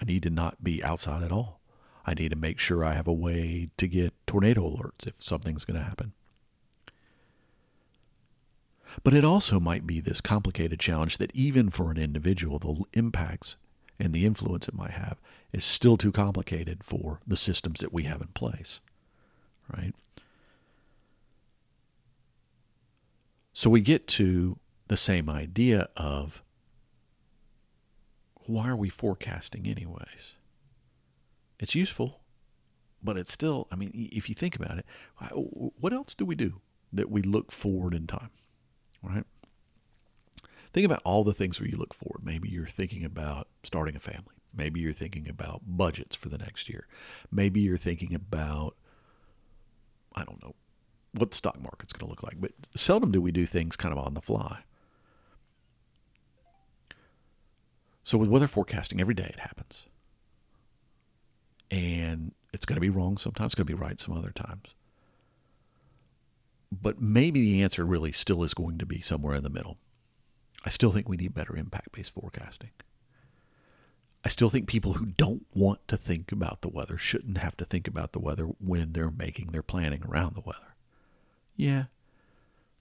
I 0.00 0.06
need 0.06 0.22
to 0.22 0.30
not 0.30 0.64
be 0.64 0.82
outside 0.82 1.22
at 1.22 1.30
all. 1.30 1.60
I 2.06 2.14
need 2.14 2.30
to 2.30 2.36
make 2.36 2.58
sure 2.58 2.84
I 2.84 2.92
have 2.92 3.08
a 3.08 3.12
way 3.12 3.70
to 3.76 3.86
get 3.86 4.12
tornado 4.26 4.68
alerts 4.68 5.06
if 5.06 5.22
something's 5.22 5.64
going 5.64 5.78
to 5.78 5.86
happen. 5.86 6.12
But 9.02 9.14
it 9.14 9.24
also 9.24 9.58
might 9.58 9.86
be 9.86 10.00
this 10.00 10.20
complicated 10.20 10.78
challenge 10.78 11.18
that 11.18 11.34
even 11.34 11.70
for 11.70 11.90
an 11.90 11.96
individual, 11.96 12.58
the 12.58 12.84
impacts 12.92 13.56
and 13.98 14.12
the 14.12 14.26
influence 14.26 14.68
it 14.68 14.74
might 14.74 14.92
have 14.92 15.18
is 15.52 15.64
still 15.64 15.96
too 15.96 16.12
complicated 16.12 16.84
for 16.84 17.20
the 17.26 17.36
systems 17.36 17.80
that 17.80 17.92
we 17.92 18.04
have 18.04 18.20
in 18.20 18.28
place, 18.28 18.80
right? 19.76 19.94
So 23.52 23.70
we 23.70 23.80
get 23.80 24.06
to 24.08 24.58
the 24.88 24.96
same 24.96 25.30
idea 25.30 25.88
of 25.96 26.42
why 28.46 28.68
are 28.68 28.76
we 28.76 28.90
forecasting 28.90 29.66
anyways? 29.66 30.36
It's 31.64 31.74
useful, 31.74 32.20
but 33.02 33.16
it's 33.16 33.32
still, 33.32 33.68
I 33.72 33.76
mean, 33.76 33.90
if 33.94 34.28
you 34.28 34.34
think 34.34 34.54
about 34.54 34.76
it, 34.76 34.84
what 35.32 35.94
else 35.94 36.14
do 36.14 36.26
we 36.26 36.34
do 36.34 36.60
that 36.92 37.10
we 37.10 37.22
look 37.22 37.50
forward 37.50 37.94
in 37.94 38.06
time, 38.06 38.28
right? 39.02 39.24
Think 40.74 40.84
about 40.84 41.00
all 41.06 41.24
the 41.24 41.32
things 41.32 41.58
where 41.58 41.66
you 41.66 41.78
look 41.78 41.94
forward. 41.94 42.20
Maybe 42.22 42.50
you're 42.50 42.66
thinking 42.66 43.02
about 43.02 43.48
starting 43.62 43.96
a 43.96 43.98
family. 43.98 44.36
Maybe 44.54 44.80
you're 44.80 44.92
thinking 44.92 45.26
about 45.26 45.62
budgets 45.66 46.14
for 46.14 46.28
the 46.28 46.36
next 46.36 46.68
year. 46.68 46.86
Maybe 47.32 47.60
you're 47.60 47.78
thinking 47.78 48.14
about, 48.14 48.76
I 50.14 50.24
don't 50.24 50.42
know, 50.42 50.54
what 51.12 51.30
the 51.30 51.36
stock 51.38 51.58
market's 51.62 51.94
going 51.94 52.06
to 52.06 52.10
look 52.10 52.22
like. 52.22 52.42
But 52.42 52.52
seldom 52.76 53.10
do 53.10 53.22
we 53.22 53.32
do 53.32 53.46
things 53.46 53.74
kind 53.74 53.96
of 53.96 54.04
on 54.04 54.12
the 54.12 54.20
fly. 54.20 54.64
So 58.02 58.18
with 58.18 58.28
weather 58.28 58.48
forecasting, 58.48 59.00
every 59.00 59.14
day 59.14 59.30
it 59.32 59.40
happens. 59.40 59.86
And 61.70 62.32
it's 62.52 62.64
going 62.64 62.76
to 62.76 62.80
be 62.80 62.90
wrong 62.90 63.16
sometimes, 63.16 63.48
it's 63.48 63.54
going 63.54 63.66
to 63.66 63.74
be 63.76 63.80
right 63.80 63.98
some 63.98 64.16
other 64.16 64.30
times. 64.30 64.74
But 66.70 67.00
maybe 67.00 67.40
the 67.40 67.62
answer 67.62 67.84
really 67.84 68.12
still 68.12 68.42
is 68.42 68.54
going 68.54 68.78
to 68.78 68.86
be 68.86 69.00
somewhere 69.00 69.34
in 69.34 69.44
the 69.44 69.50
middle. 69.50 69.78
I 70.64 70.70
still 70.70 70.92
think 70.92 71.08
we 71.08 71.16
need 71.16 71.34
better 71.34 71.56
impact 71.56 71.92
based 71.92 72.14
forecasting. 72.14 72.70
I 74.24 74.28
still 74.28 74.48
think 74.48 74.66
people 74.66 74.94
who 74.94 75.06
don't 75.06 75.46
want 75.52 75.86
to 75.88 75.98
think 75.98 76.32
about 76.32 76.62
the 76.62 76.70
weather 76.70 76.96
shouldn't 76.96 77.38
have 77.38 77.56
to 77.58 77.64
think 77.66 77.86
about 77.86 78.12
the 78.12 78.18
weather 78.18 78.44
when 78.44 78.92
they're 78.92 79.10
making 79.10 79.48
their 79.48 79.62
planning 79.62 80.02
around 80.02 80.34
the 80.34 80.40
weather. 80.40 80.74
Yeah, 81.56 81.84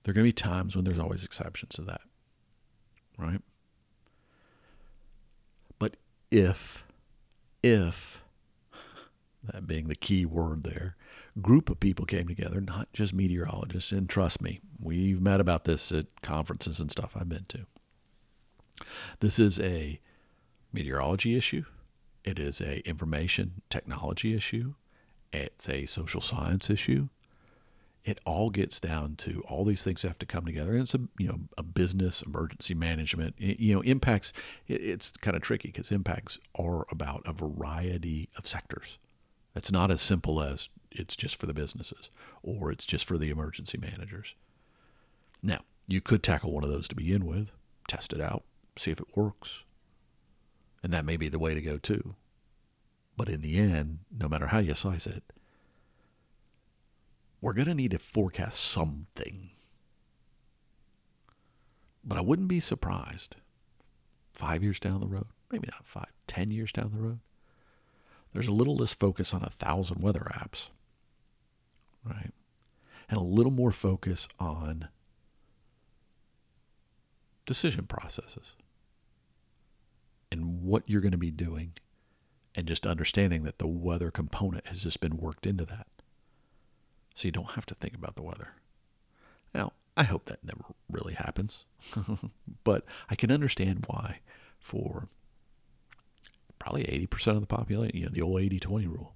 there 0.03 0.11
are 0.11 0.13
going 0.13 0.25
to 0.25 0.29
be 0.29 0.33
times 0.33 0.75
when 0.75 0.85
there's 0.85 0.99
always 0.99 1.25
exceptions 1.25 1.75
to 1.75 1.81
that, 1.83 2.01
right? 3.17 3.41
But 5.79 5.97
if, 6.31 6.85
if, 7.61 8.22
that 9.43 9.67
being 9.67 9.87
the 9.87 9.95
key 9.95 10.25
word 10.25 10.63
there, 10.63 10.95
group 11.41 11.69
of 11.69 11.79
people 11.79 12.05
came 12.05 12.27
together, 12.27 12.61
not 12.61 12.91
just 12.93 13.13
meteorologists, 13.13 13.91
and 13.91 14.09
trust 14.09 14.41
me, 14.41 14.61
we've 14.79 15.21
met 15.21 15.39
about 15.39 15.65
this 15.65 15.91
at 15.91 16.05
conferences 16.21 16.79
and 16.79 16.89
stuff 16.89 17.15
I've 17.15 17.29
been 17.29 17.45
to. 17.49 17.65
This 19.19 19.39
is 19.39 19.59
a 19.59 19.99
meteorology 20.71 21.35
issue. 21.35 21.65
It 22.23 22.39
is 22.39 22.61
a 22.61 22.87
information 22.87 23.61
technology 23.69 24.33
issue. 24.33 24.75
It's 25.31 25.67
a 25.67 25.85
social 25.85 26.21
science 26.21 26.69
issue. 26.69 27.09
It 28.03 28.19
all 28.25 28.49
gets 28.49 28.79
down 28.79 29.15
to 29.17 29.43
all 29.47 29.63
these 29.63 29.83
things 29.83 30.01
have 30.01 30.19
to 30.19 30.25
come 30.25 30.45
together. 30.45 30.71
And 30.73 30.81
it's 30.81 30.93
a 30.93 31.01
you 31.17 31.27
know 31.27 31.39
a 31.57 31.63
business 31.63 32.21
emergency 32.21 32.73
management. 32.73 33.35
You 33.37 33.75
know 33.75 33.81
impacts. 33.81 34.33
It's 34.67 35.11
kind 35.21 35.35
of 35.35 35.43
tricky 35.43 35.69
because 35.69 35.91
impacts 35.91 36.37
are 36.57 36.85
about 36.91 37.23
a 37.25 37.33
variety 37.33 38.29
of 38.37 38.47
sectors. 38.47 38.97
It's 39.55 39.71
not 39.71 39.91
as 39.91 40.01
simple 40.01 40.41
as 40.41 40.69
it's 40.91 41.15
just 41.15 41.35
for 41.35 41.45
the 41.45 41.53
businesses 41.53 42.09
or 42.41 42.71
it's 42.71 42.85
just 42.85 43.05
for 43.05 43.17
the 43.17 43.29
emergency 43.29 43.77
managers. 43.77 44.35
Now 45.41 45.59
you 45.87 46.01
could 46.01 46.23
tackle 46.23 46.51
one 46.51 46.63
of 46.63 46.69
those 46.69 46.87
to 46.87 46.95
begin 46.95 47.25
with, 47.25 47.51
test 47.87 48.13
it 48.13 48.21
out, 48.21 48.43
see 48.77 48.91
if 48.91 48.99
it 48.99 49.17
works. 49.17 49.63
And 50.81 50.91
that 50.93 51.05
may 51.05 51.17
be 51.17 51.29
the 51.29 51.39
way 51.39 51.53
to 51.53 51.61
go 51.61 51.77
too. 51.77 52.15
But 53.15 53.29
in 53.29 53.41
the 53.41 53.57
end, 53.57 53.99
no 54.11 54.27
matter 54.27 54.47
how 54.47 54.59
you 54.59 54.73
slice 54.73 55.05
it, 55.05 55.23
we're 57.41 57.53
going 57.53 57.67
to 57.67 57.75
need 57.75 57.91
to 57.91 57.99
forecast 57.99 58.59
something. 58.59 59.51
But 62.03 62.17
I 62.17 62.21
wouldn't 62.21 62.47
be 62.47 62.59
surprised 62.59 63.35
five 64.33 64.63
years 64.63 64.79
down 64.79 64.99
the 64.99 65.07
road, 65.07 65.27
maybe 65.51 65.69
not 65.71 65.85
five, 65.85 66.11
ten 66.25 66.49
years 66.49 66.71
down 66.71 66.91
the 66.93 67.01
road, 67.01 67.19
there's 68.33 68.47
a 68.47 68.53
little 68.53 68.75
less 68.75 68.93
focus 68.93 69.33
on 69.33 69.43
a 69.43 69.49
thousand 69.49 70.01
weather 70.01 70.27
apps, 70.33 70.69
right? 72.03 72.33
And 73.09 73.17
a 73.17 73.23
little 73.23 73.51
more 73.51 73.71
focus 73.71 74.27
on 74.39 74.87
decision 77.45 77.85
processes 77.85 78.53
and 80.31 80.63
what 80.63 80.89
you're 80.89 81.01
going 81.01 81.11
to 81.11 81.17
be 81.17 81.31
doing, 81.31 81.73
and 82.55 82.67
just 82.67 82.87
understanding 82.87 83.43
that 83.43 83.59
the 83.59 83.67
weather 83.67 84.09
component 84.09 84.67
has 84.67 84.81
just 84.81 84.99
been 84.99 85.17
worked 85.17 85.45
into 85.45 85.65
that. 85.65 85.85
So 87.13 87.27
you 87.27 87.31
don't 87.31 87.51
have 87.51 87.67
to 87.67 87.75
think 87.75 87.93
about 87.93 88.15
the 88.15 88.23
weather. 88.23 88.53
Now, 89.53 89.73
I 89.95 90.03
hope 90.03 90.25
that 90.25 90.43
never 90.43 90.65
really 90.89 91.13
happens, 91.13 91.65
but 92.63 92.83
I 93.09 93.15
can 93.15 93.31
understand 93.31 93.85
why 93.87 94.19
for 94.59 95.07
probably 96.63 96.85
80% 96.85 97.27
of 97.35 97.41
the 97.41 97.45
population, 97.45 97.97
you 97.97 98.03
know, 98.03 98.11
the 98.13 98.21
old 98.21 98.39
80 98.39 98.57
20 98.57 98.87
rule. 98.87 99.13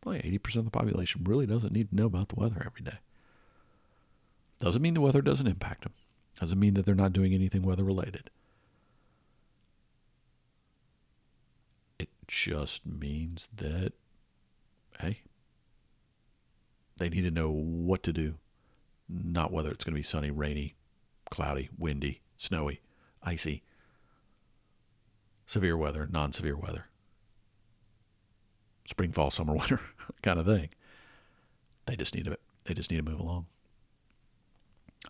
Probably 0.00 0.20
80% 0.22 0.56
of 0.56 0.64
the 0.64 0.70
population 0.72 1.22
really 1.22 1.46
doesn't 1.46 1.72
need 1.72 1.90
to 1.90 1.94
know 1.94 2.06
about 2.06 2.30
the 2.30 2.34
weather 2.34 2.60
every 2.66 2.82
day. 2.82 2.98
Doesn't 4.58 4.82
mean 4.82 4.94
the 4.94 5.00
weather 5.00 5.22
doesn't 5.22 5.46
impact 5.46 5.84
them. 5.84 5.92
Doesn't 6.40 6.58
mean 6.58 6.74
that 6.74 6.84
they're 6.84 6.96
not 6.96 7.12
doing 7.12 7.32
anything 7.32 7.62
weather 7.62 7.84
related. 7.84 8.28
It 12.00 12.08
just 12.26 12.84
means 12.84 13.48
that, 13.54 13.92
hey, 14.98 15.20
they 16.96 17.08
need 17.08 17.22
to 17.22 17.30
know 17.30 17.50
what 17.50 18.02
to 18.02 18.12
do, 18.12 18.34
not 19.08 19.52
whether 19.52 19.70
it's 19.70 19.84
going 19.84 19.94
to 19.94 19.98
be 19.98 20.02
sunny, 20.02 20.32
rainy, 20.32 20.74
cloudy, 21.30 21.70
windy, 21.78 22.20
snowy, 22.36 22.80
icy, 23.22 23.62
severe 25.46 25.76
weather, 25.76 26.08
non 26.10 26.32
severe 26.32 26.56
weather, 26.56 26.86
spring, 28.84 29.12
fall, 29.12 29.30
summer, 29.30 29.52
winter 29.58 29.80
kind 30.22 30.38
of 30.38 30.46
thing. 30.46 30.70
They 31.86 31.96
just 31.96 32.14
need 32.14 32.24
to 32.26 32.38
they 32.64 32.74
just 32.74 32.90
need 32.90 32.98
to 32.98 33.10
move 33.10 33.20
along. 33.20 33.46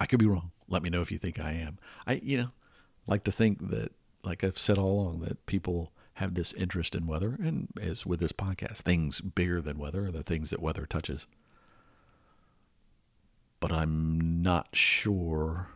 I 0.00 0.06
could 0.06 0.18
be 0.18 0.26
wrong. 0.26 0.50
Let 0.68 0.82
me 0.82 0.90
know 0.90 1.02
if 1.02 1.12
you 1.12 1.18
think 1.18 1.38
I 1.38 1.52
am. 1.52 1.78
I 2.06 2.20
you 2.22 2.36
know 2.36 2.50
like 3.06 3.24
to 3.24 3.32
think 3.32 3.70
that 3.70 3.92
like 4.22 4.42
I've 4.42 4.58
said 4.58 4.78
all 4.78 4.92
along 4.92 5.20
that 5.20 5.44
people 5.46 5.92
have 6.14 6.34
this 6.34 6.52
interest 6.52 6.94
in 6.94 7.06
weather 7.06 7.36
and 7.40 7.68
as 7.80 8.06
with 8.06 8.20
this 8.20 8.32
podcast, 8.32 8.78
things 8.78 9.20
bigger 9.20 9.60
than 9.60 9.78
weather 9.78 10.06
are 10.06 10.10
the 10.12 10.22
things 10.22 10.50
that 10.50 10.62
weather 10.62 10.86
touches. 10.86 11.26
But 13.60 13.72
I'm 13.72 14.42
not 14.42 14.76
sure 14.76 15.68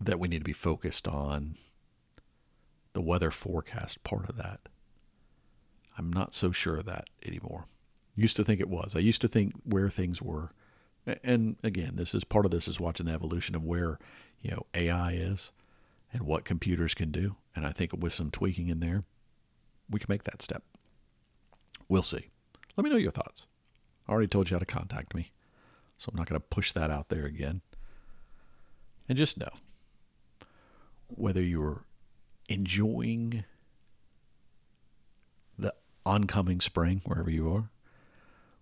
that 0.00 0.18
we 0.18 0.28
need 0.28 0.38
to 0.38 0.44
be 0.44 0.52
focused 0.52 1.06
on 1.08 1.54
the 2.92 3.00
weather 3.00 3.30
forecast 3.30 4.02
part 4.04 4.28
of 4.28 4.36
that. 4.36 4.60
I'm 5.96 6.12
not 6.12 6.34
so 6.34 6.52
sure 6.52 6.76
of 6.76 6.86
that 6.86 7.08
anymore. 7.24 7.66
Used 8.16 8.36
to 8.36 8.44
think 8.44 8.60
it 8.60 8.68
was. 8.68 8.94
I 8.96 9.00
used 9.00 9.20
to 9.22 9.28
think 9.28 9.52
where 9.64 9.88
things 9.88 10.22
were. 10.22 10.52
And 11.22 11.56
again, 11.62 11.96
this 11.96 12.14
is 12.14 12.24
part 12.24 12.44
of 12.44 12.50
this 12.50 12.68
is 12.68 12.80
watching 12.80 13.06
the 13.06 13.12
evolution 13.12 13.54
of 13.54 13.64
where, 13.64 13.98
you 14.40 14.50
know, 14.50 14.66
AI 14.74 15.12
is 15.12 15.52
and 16.12 16.22
what 16.22 16.44
computers 16.44 16.94
can 16.94 17.10
do. 17.10 17.36
And 17.54 17.66
I 17.66 17.72
think 17.72 17.92
with 17.92 18.12
some 18.12 18.30
tweaking 18.30 18.68
in 18.68 18.80
there, 18.80 19.04
we 19.90 20.00
can 20.00 20.06
make 20.08 20.24
that 20.24 20.42
step. 20.42 20.62
We'll 21.88 22.02
see. 22.02 22.30
Let 22.76 22.84
me 22.84 22.90
know 22.90 22.96
your 22.96 23.12
thoughts. 23.12 23.46
I 24.08 24.12
already 24.12 24.28
told 24.28 24.50
you 24.50 24.54
how 24.54 24.60
to 24.60 24.66
contact 24.66 25.14
me, 25.14 25.32
so 25.96 26.10
I'm 26.10 26.16
not 26.16 26.28
going 26.28 26.40
to 26.40 26.46
push 26.46 26.72
that 26.72 26.90
out 26.90 27.08
there 27.08 27.24
again. 27.24 27.62
And 29.08 29.18
just 29.18 29.38
know 29.38 29.50
whether 31.16 31.42
you're 31.42 31.84
enjoying 32.48 33.44
the 35.58 35.74
oncoming 36.04 36.60
spring 36.60 37.00
wherever 37.04 37.30
you 37.30 37.52
are, 37.52 37.70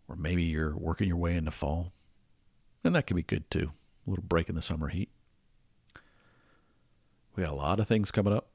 or 0.08 0.16
maybe 0.16 0.42
you're 0.42 0.76
working 0.76 1.08
your 1.08 1.16
way 1.16 1.36
into 1.36 1.50
fall, 1.50 1.92
and 2.84 2.94
that 2.94 3.06
can 3.06 3.16
be 3.16 3.22
good 3.22 3.50
too. 3.50 3.72
A 4.06 4.10
little 4.10 4.24
break 4.24 4.48
in 4.48 4.54
the 4.54 4.62
summer 4.62 4.88
heat. 4.88 5.10
We 7.34 7.42
got 7.42 7.52
a 7.52 7.56
lot 7.56 7.80
of 7.80 7.86
things 7.86 8.10
coming 8.10 8.32
up. 8.32 8.48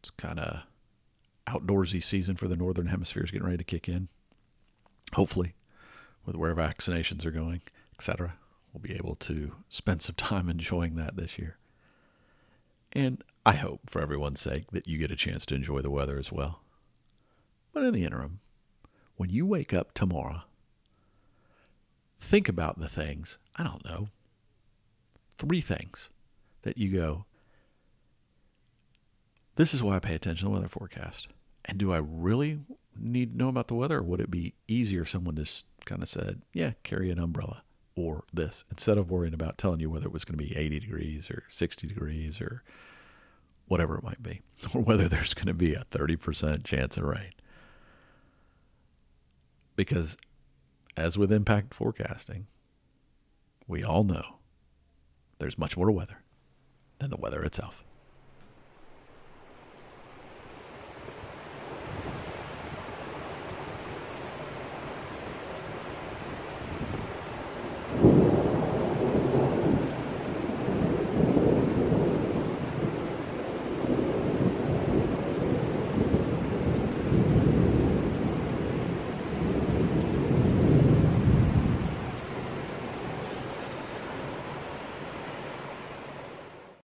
It's 0.00 0.10
kind 0.10 0.38
of 0.38 0.62
outdoorsy 1.46 2.02
season 2.02 2.36
for 2.36 2.48
the 2.48 2.56
northern 2.56 2.88
hemisphere 2.88 3.22
is 3.22 3.30
getting 3.30 3.46
ready 3.46 3.58
to 3.58 3.64
kick 3.64 3.88
in. 3.88 4.08
Hopefully, 5.14 5.54
with 6.24 6.36
where 6.36 6.54
vaccinations 6.54 7.24
are 7.24 7.30
going, 7.30 7.62
etc 7.94 8.34
we'll 8.72 8.80
be 8.80 8.94
able 8.94 9.14
to 9.16 9.52
spend 9.68 10.02
some 10.02 10.14
time 10.16 10.48
enjoying 10.48 10.96
that 10.96 11.16
this 11.16 11.38
year. 11.38 11.56
And 12.92 13.22
I 13.44 13.52
hope, 13.52 13.90
for 13.90 14.00
everyone's 14.00 14.40
sake, 14.40 14.70
that 14.72 14.88
you 14.88 14.98
get 14.98 15.10
a 15.10 15.16
chance 15.16 15.44
to 15.46 15.54
enjoy 15.54 15.80
the 15.80 15.90
weather 15.90 16.18
as 16.18 16.32
well. 16.32 16.60
But 17.72 17.84
in 17.84 17.92
the 17.92 18.04
interim, 18.04 18.40
when 19.16 19.30
you 19.30 19.44
wake 19.44 19.74
up 19.74 19.92
tomorrow, 19.92 20.42
think 22.20 22.48
about 22.48 22.78
the 22.78 22.88
things, 22.88 23.38
I 23.54 23.64
don't 23.64 23.84
know, 23.84 24.08
three 25.36 25.60
things 25.60 26.08
that 26.62 26.78
you 26.78 26.96
go, 26.96 27.26
this 29.56 29.74
is 29.74 29.82
why 29.82 29.96
I 29.96 30.00
pay 30.00 30.14
attention 30.14 30.46
to 30.46 30.52
the 30.52 30.58
weather 30.58 30.68
forecast. 30.68 31.28
And 31.64 31.78
do 31.78 31.92
I 31.92 31.98
really 31.98 32.60
need 32.98 33.32
to 33.32 33.38
know 33.38 33.48
about 33.48 33.68
the 33.68 33.74
weather, 33.74 33.98
or 33.98 34.02
would 34.02 34.20
it 34.20 34.30
be 34.30 34.54
easier 34.68 35.02
if 35.02 35.10
someone 35.10 35.36
just 35.36 35.66
kind 35.84 36.02
of 36.02 36.08
said, 36.08 36.42
yeah, 36.52 36.72
carry 36.82 37.10
an 37.10 37.18
umbrella 37.18 37.62
or 37.96 38.24
this, 38.32 38.64
instead 38.70 38.98
of 38.98 39.10
worrying 39.10 39.34
about 39.34 39.56
telling 39.56 39.80
you 39.80 39.88
whether 39.90 40.06
it 40.06 40.12
was 40.12 40.24
going 40.24 40.38
to 40.38 40.44
be 40.44 40.56
80 40.56 40.80
degrees 40.80 41.30
or 41.30 41.44
60 41.48 41.86
degrees 41.86 42.40
or 42.40 42.62
whatever 43.66 43.96
it 43.96 44.04
might 44.04 44.22
be, 44.22 44.42
or 44.74 44.82
whether 44.82 45.08
there's 45.08 45.34
going 45.34 45.46
to 45.46 45.54
be 45.54 45.74
a 45.74 45.84
30% 45.90 46.64
chance 46.64 46.96
of 46.96 47.04
rain? 47.04 47.32
Because 49.74 50.16
as 50.96 51.18
with 51.18 51.32
impact 51.32 51.74
forecasting, 51.74 52.46
we 53.66 53.82
all 53.82 54.02
know 54.02 54.36
there's 55.38 55.58
much 55.58 55.76
more 55.76 55.86
to 55.86 55.92
weather 55.92 56.22
than 56.98 57.10
the 57.10 57.16
weather 57.16 57.42
itself. 57.42 57.85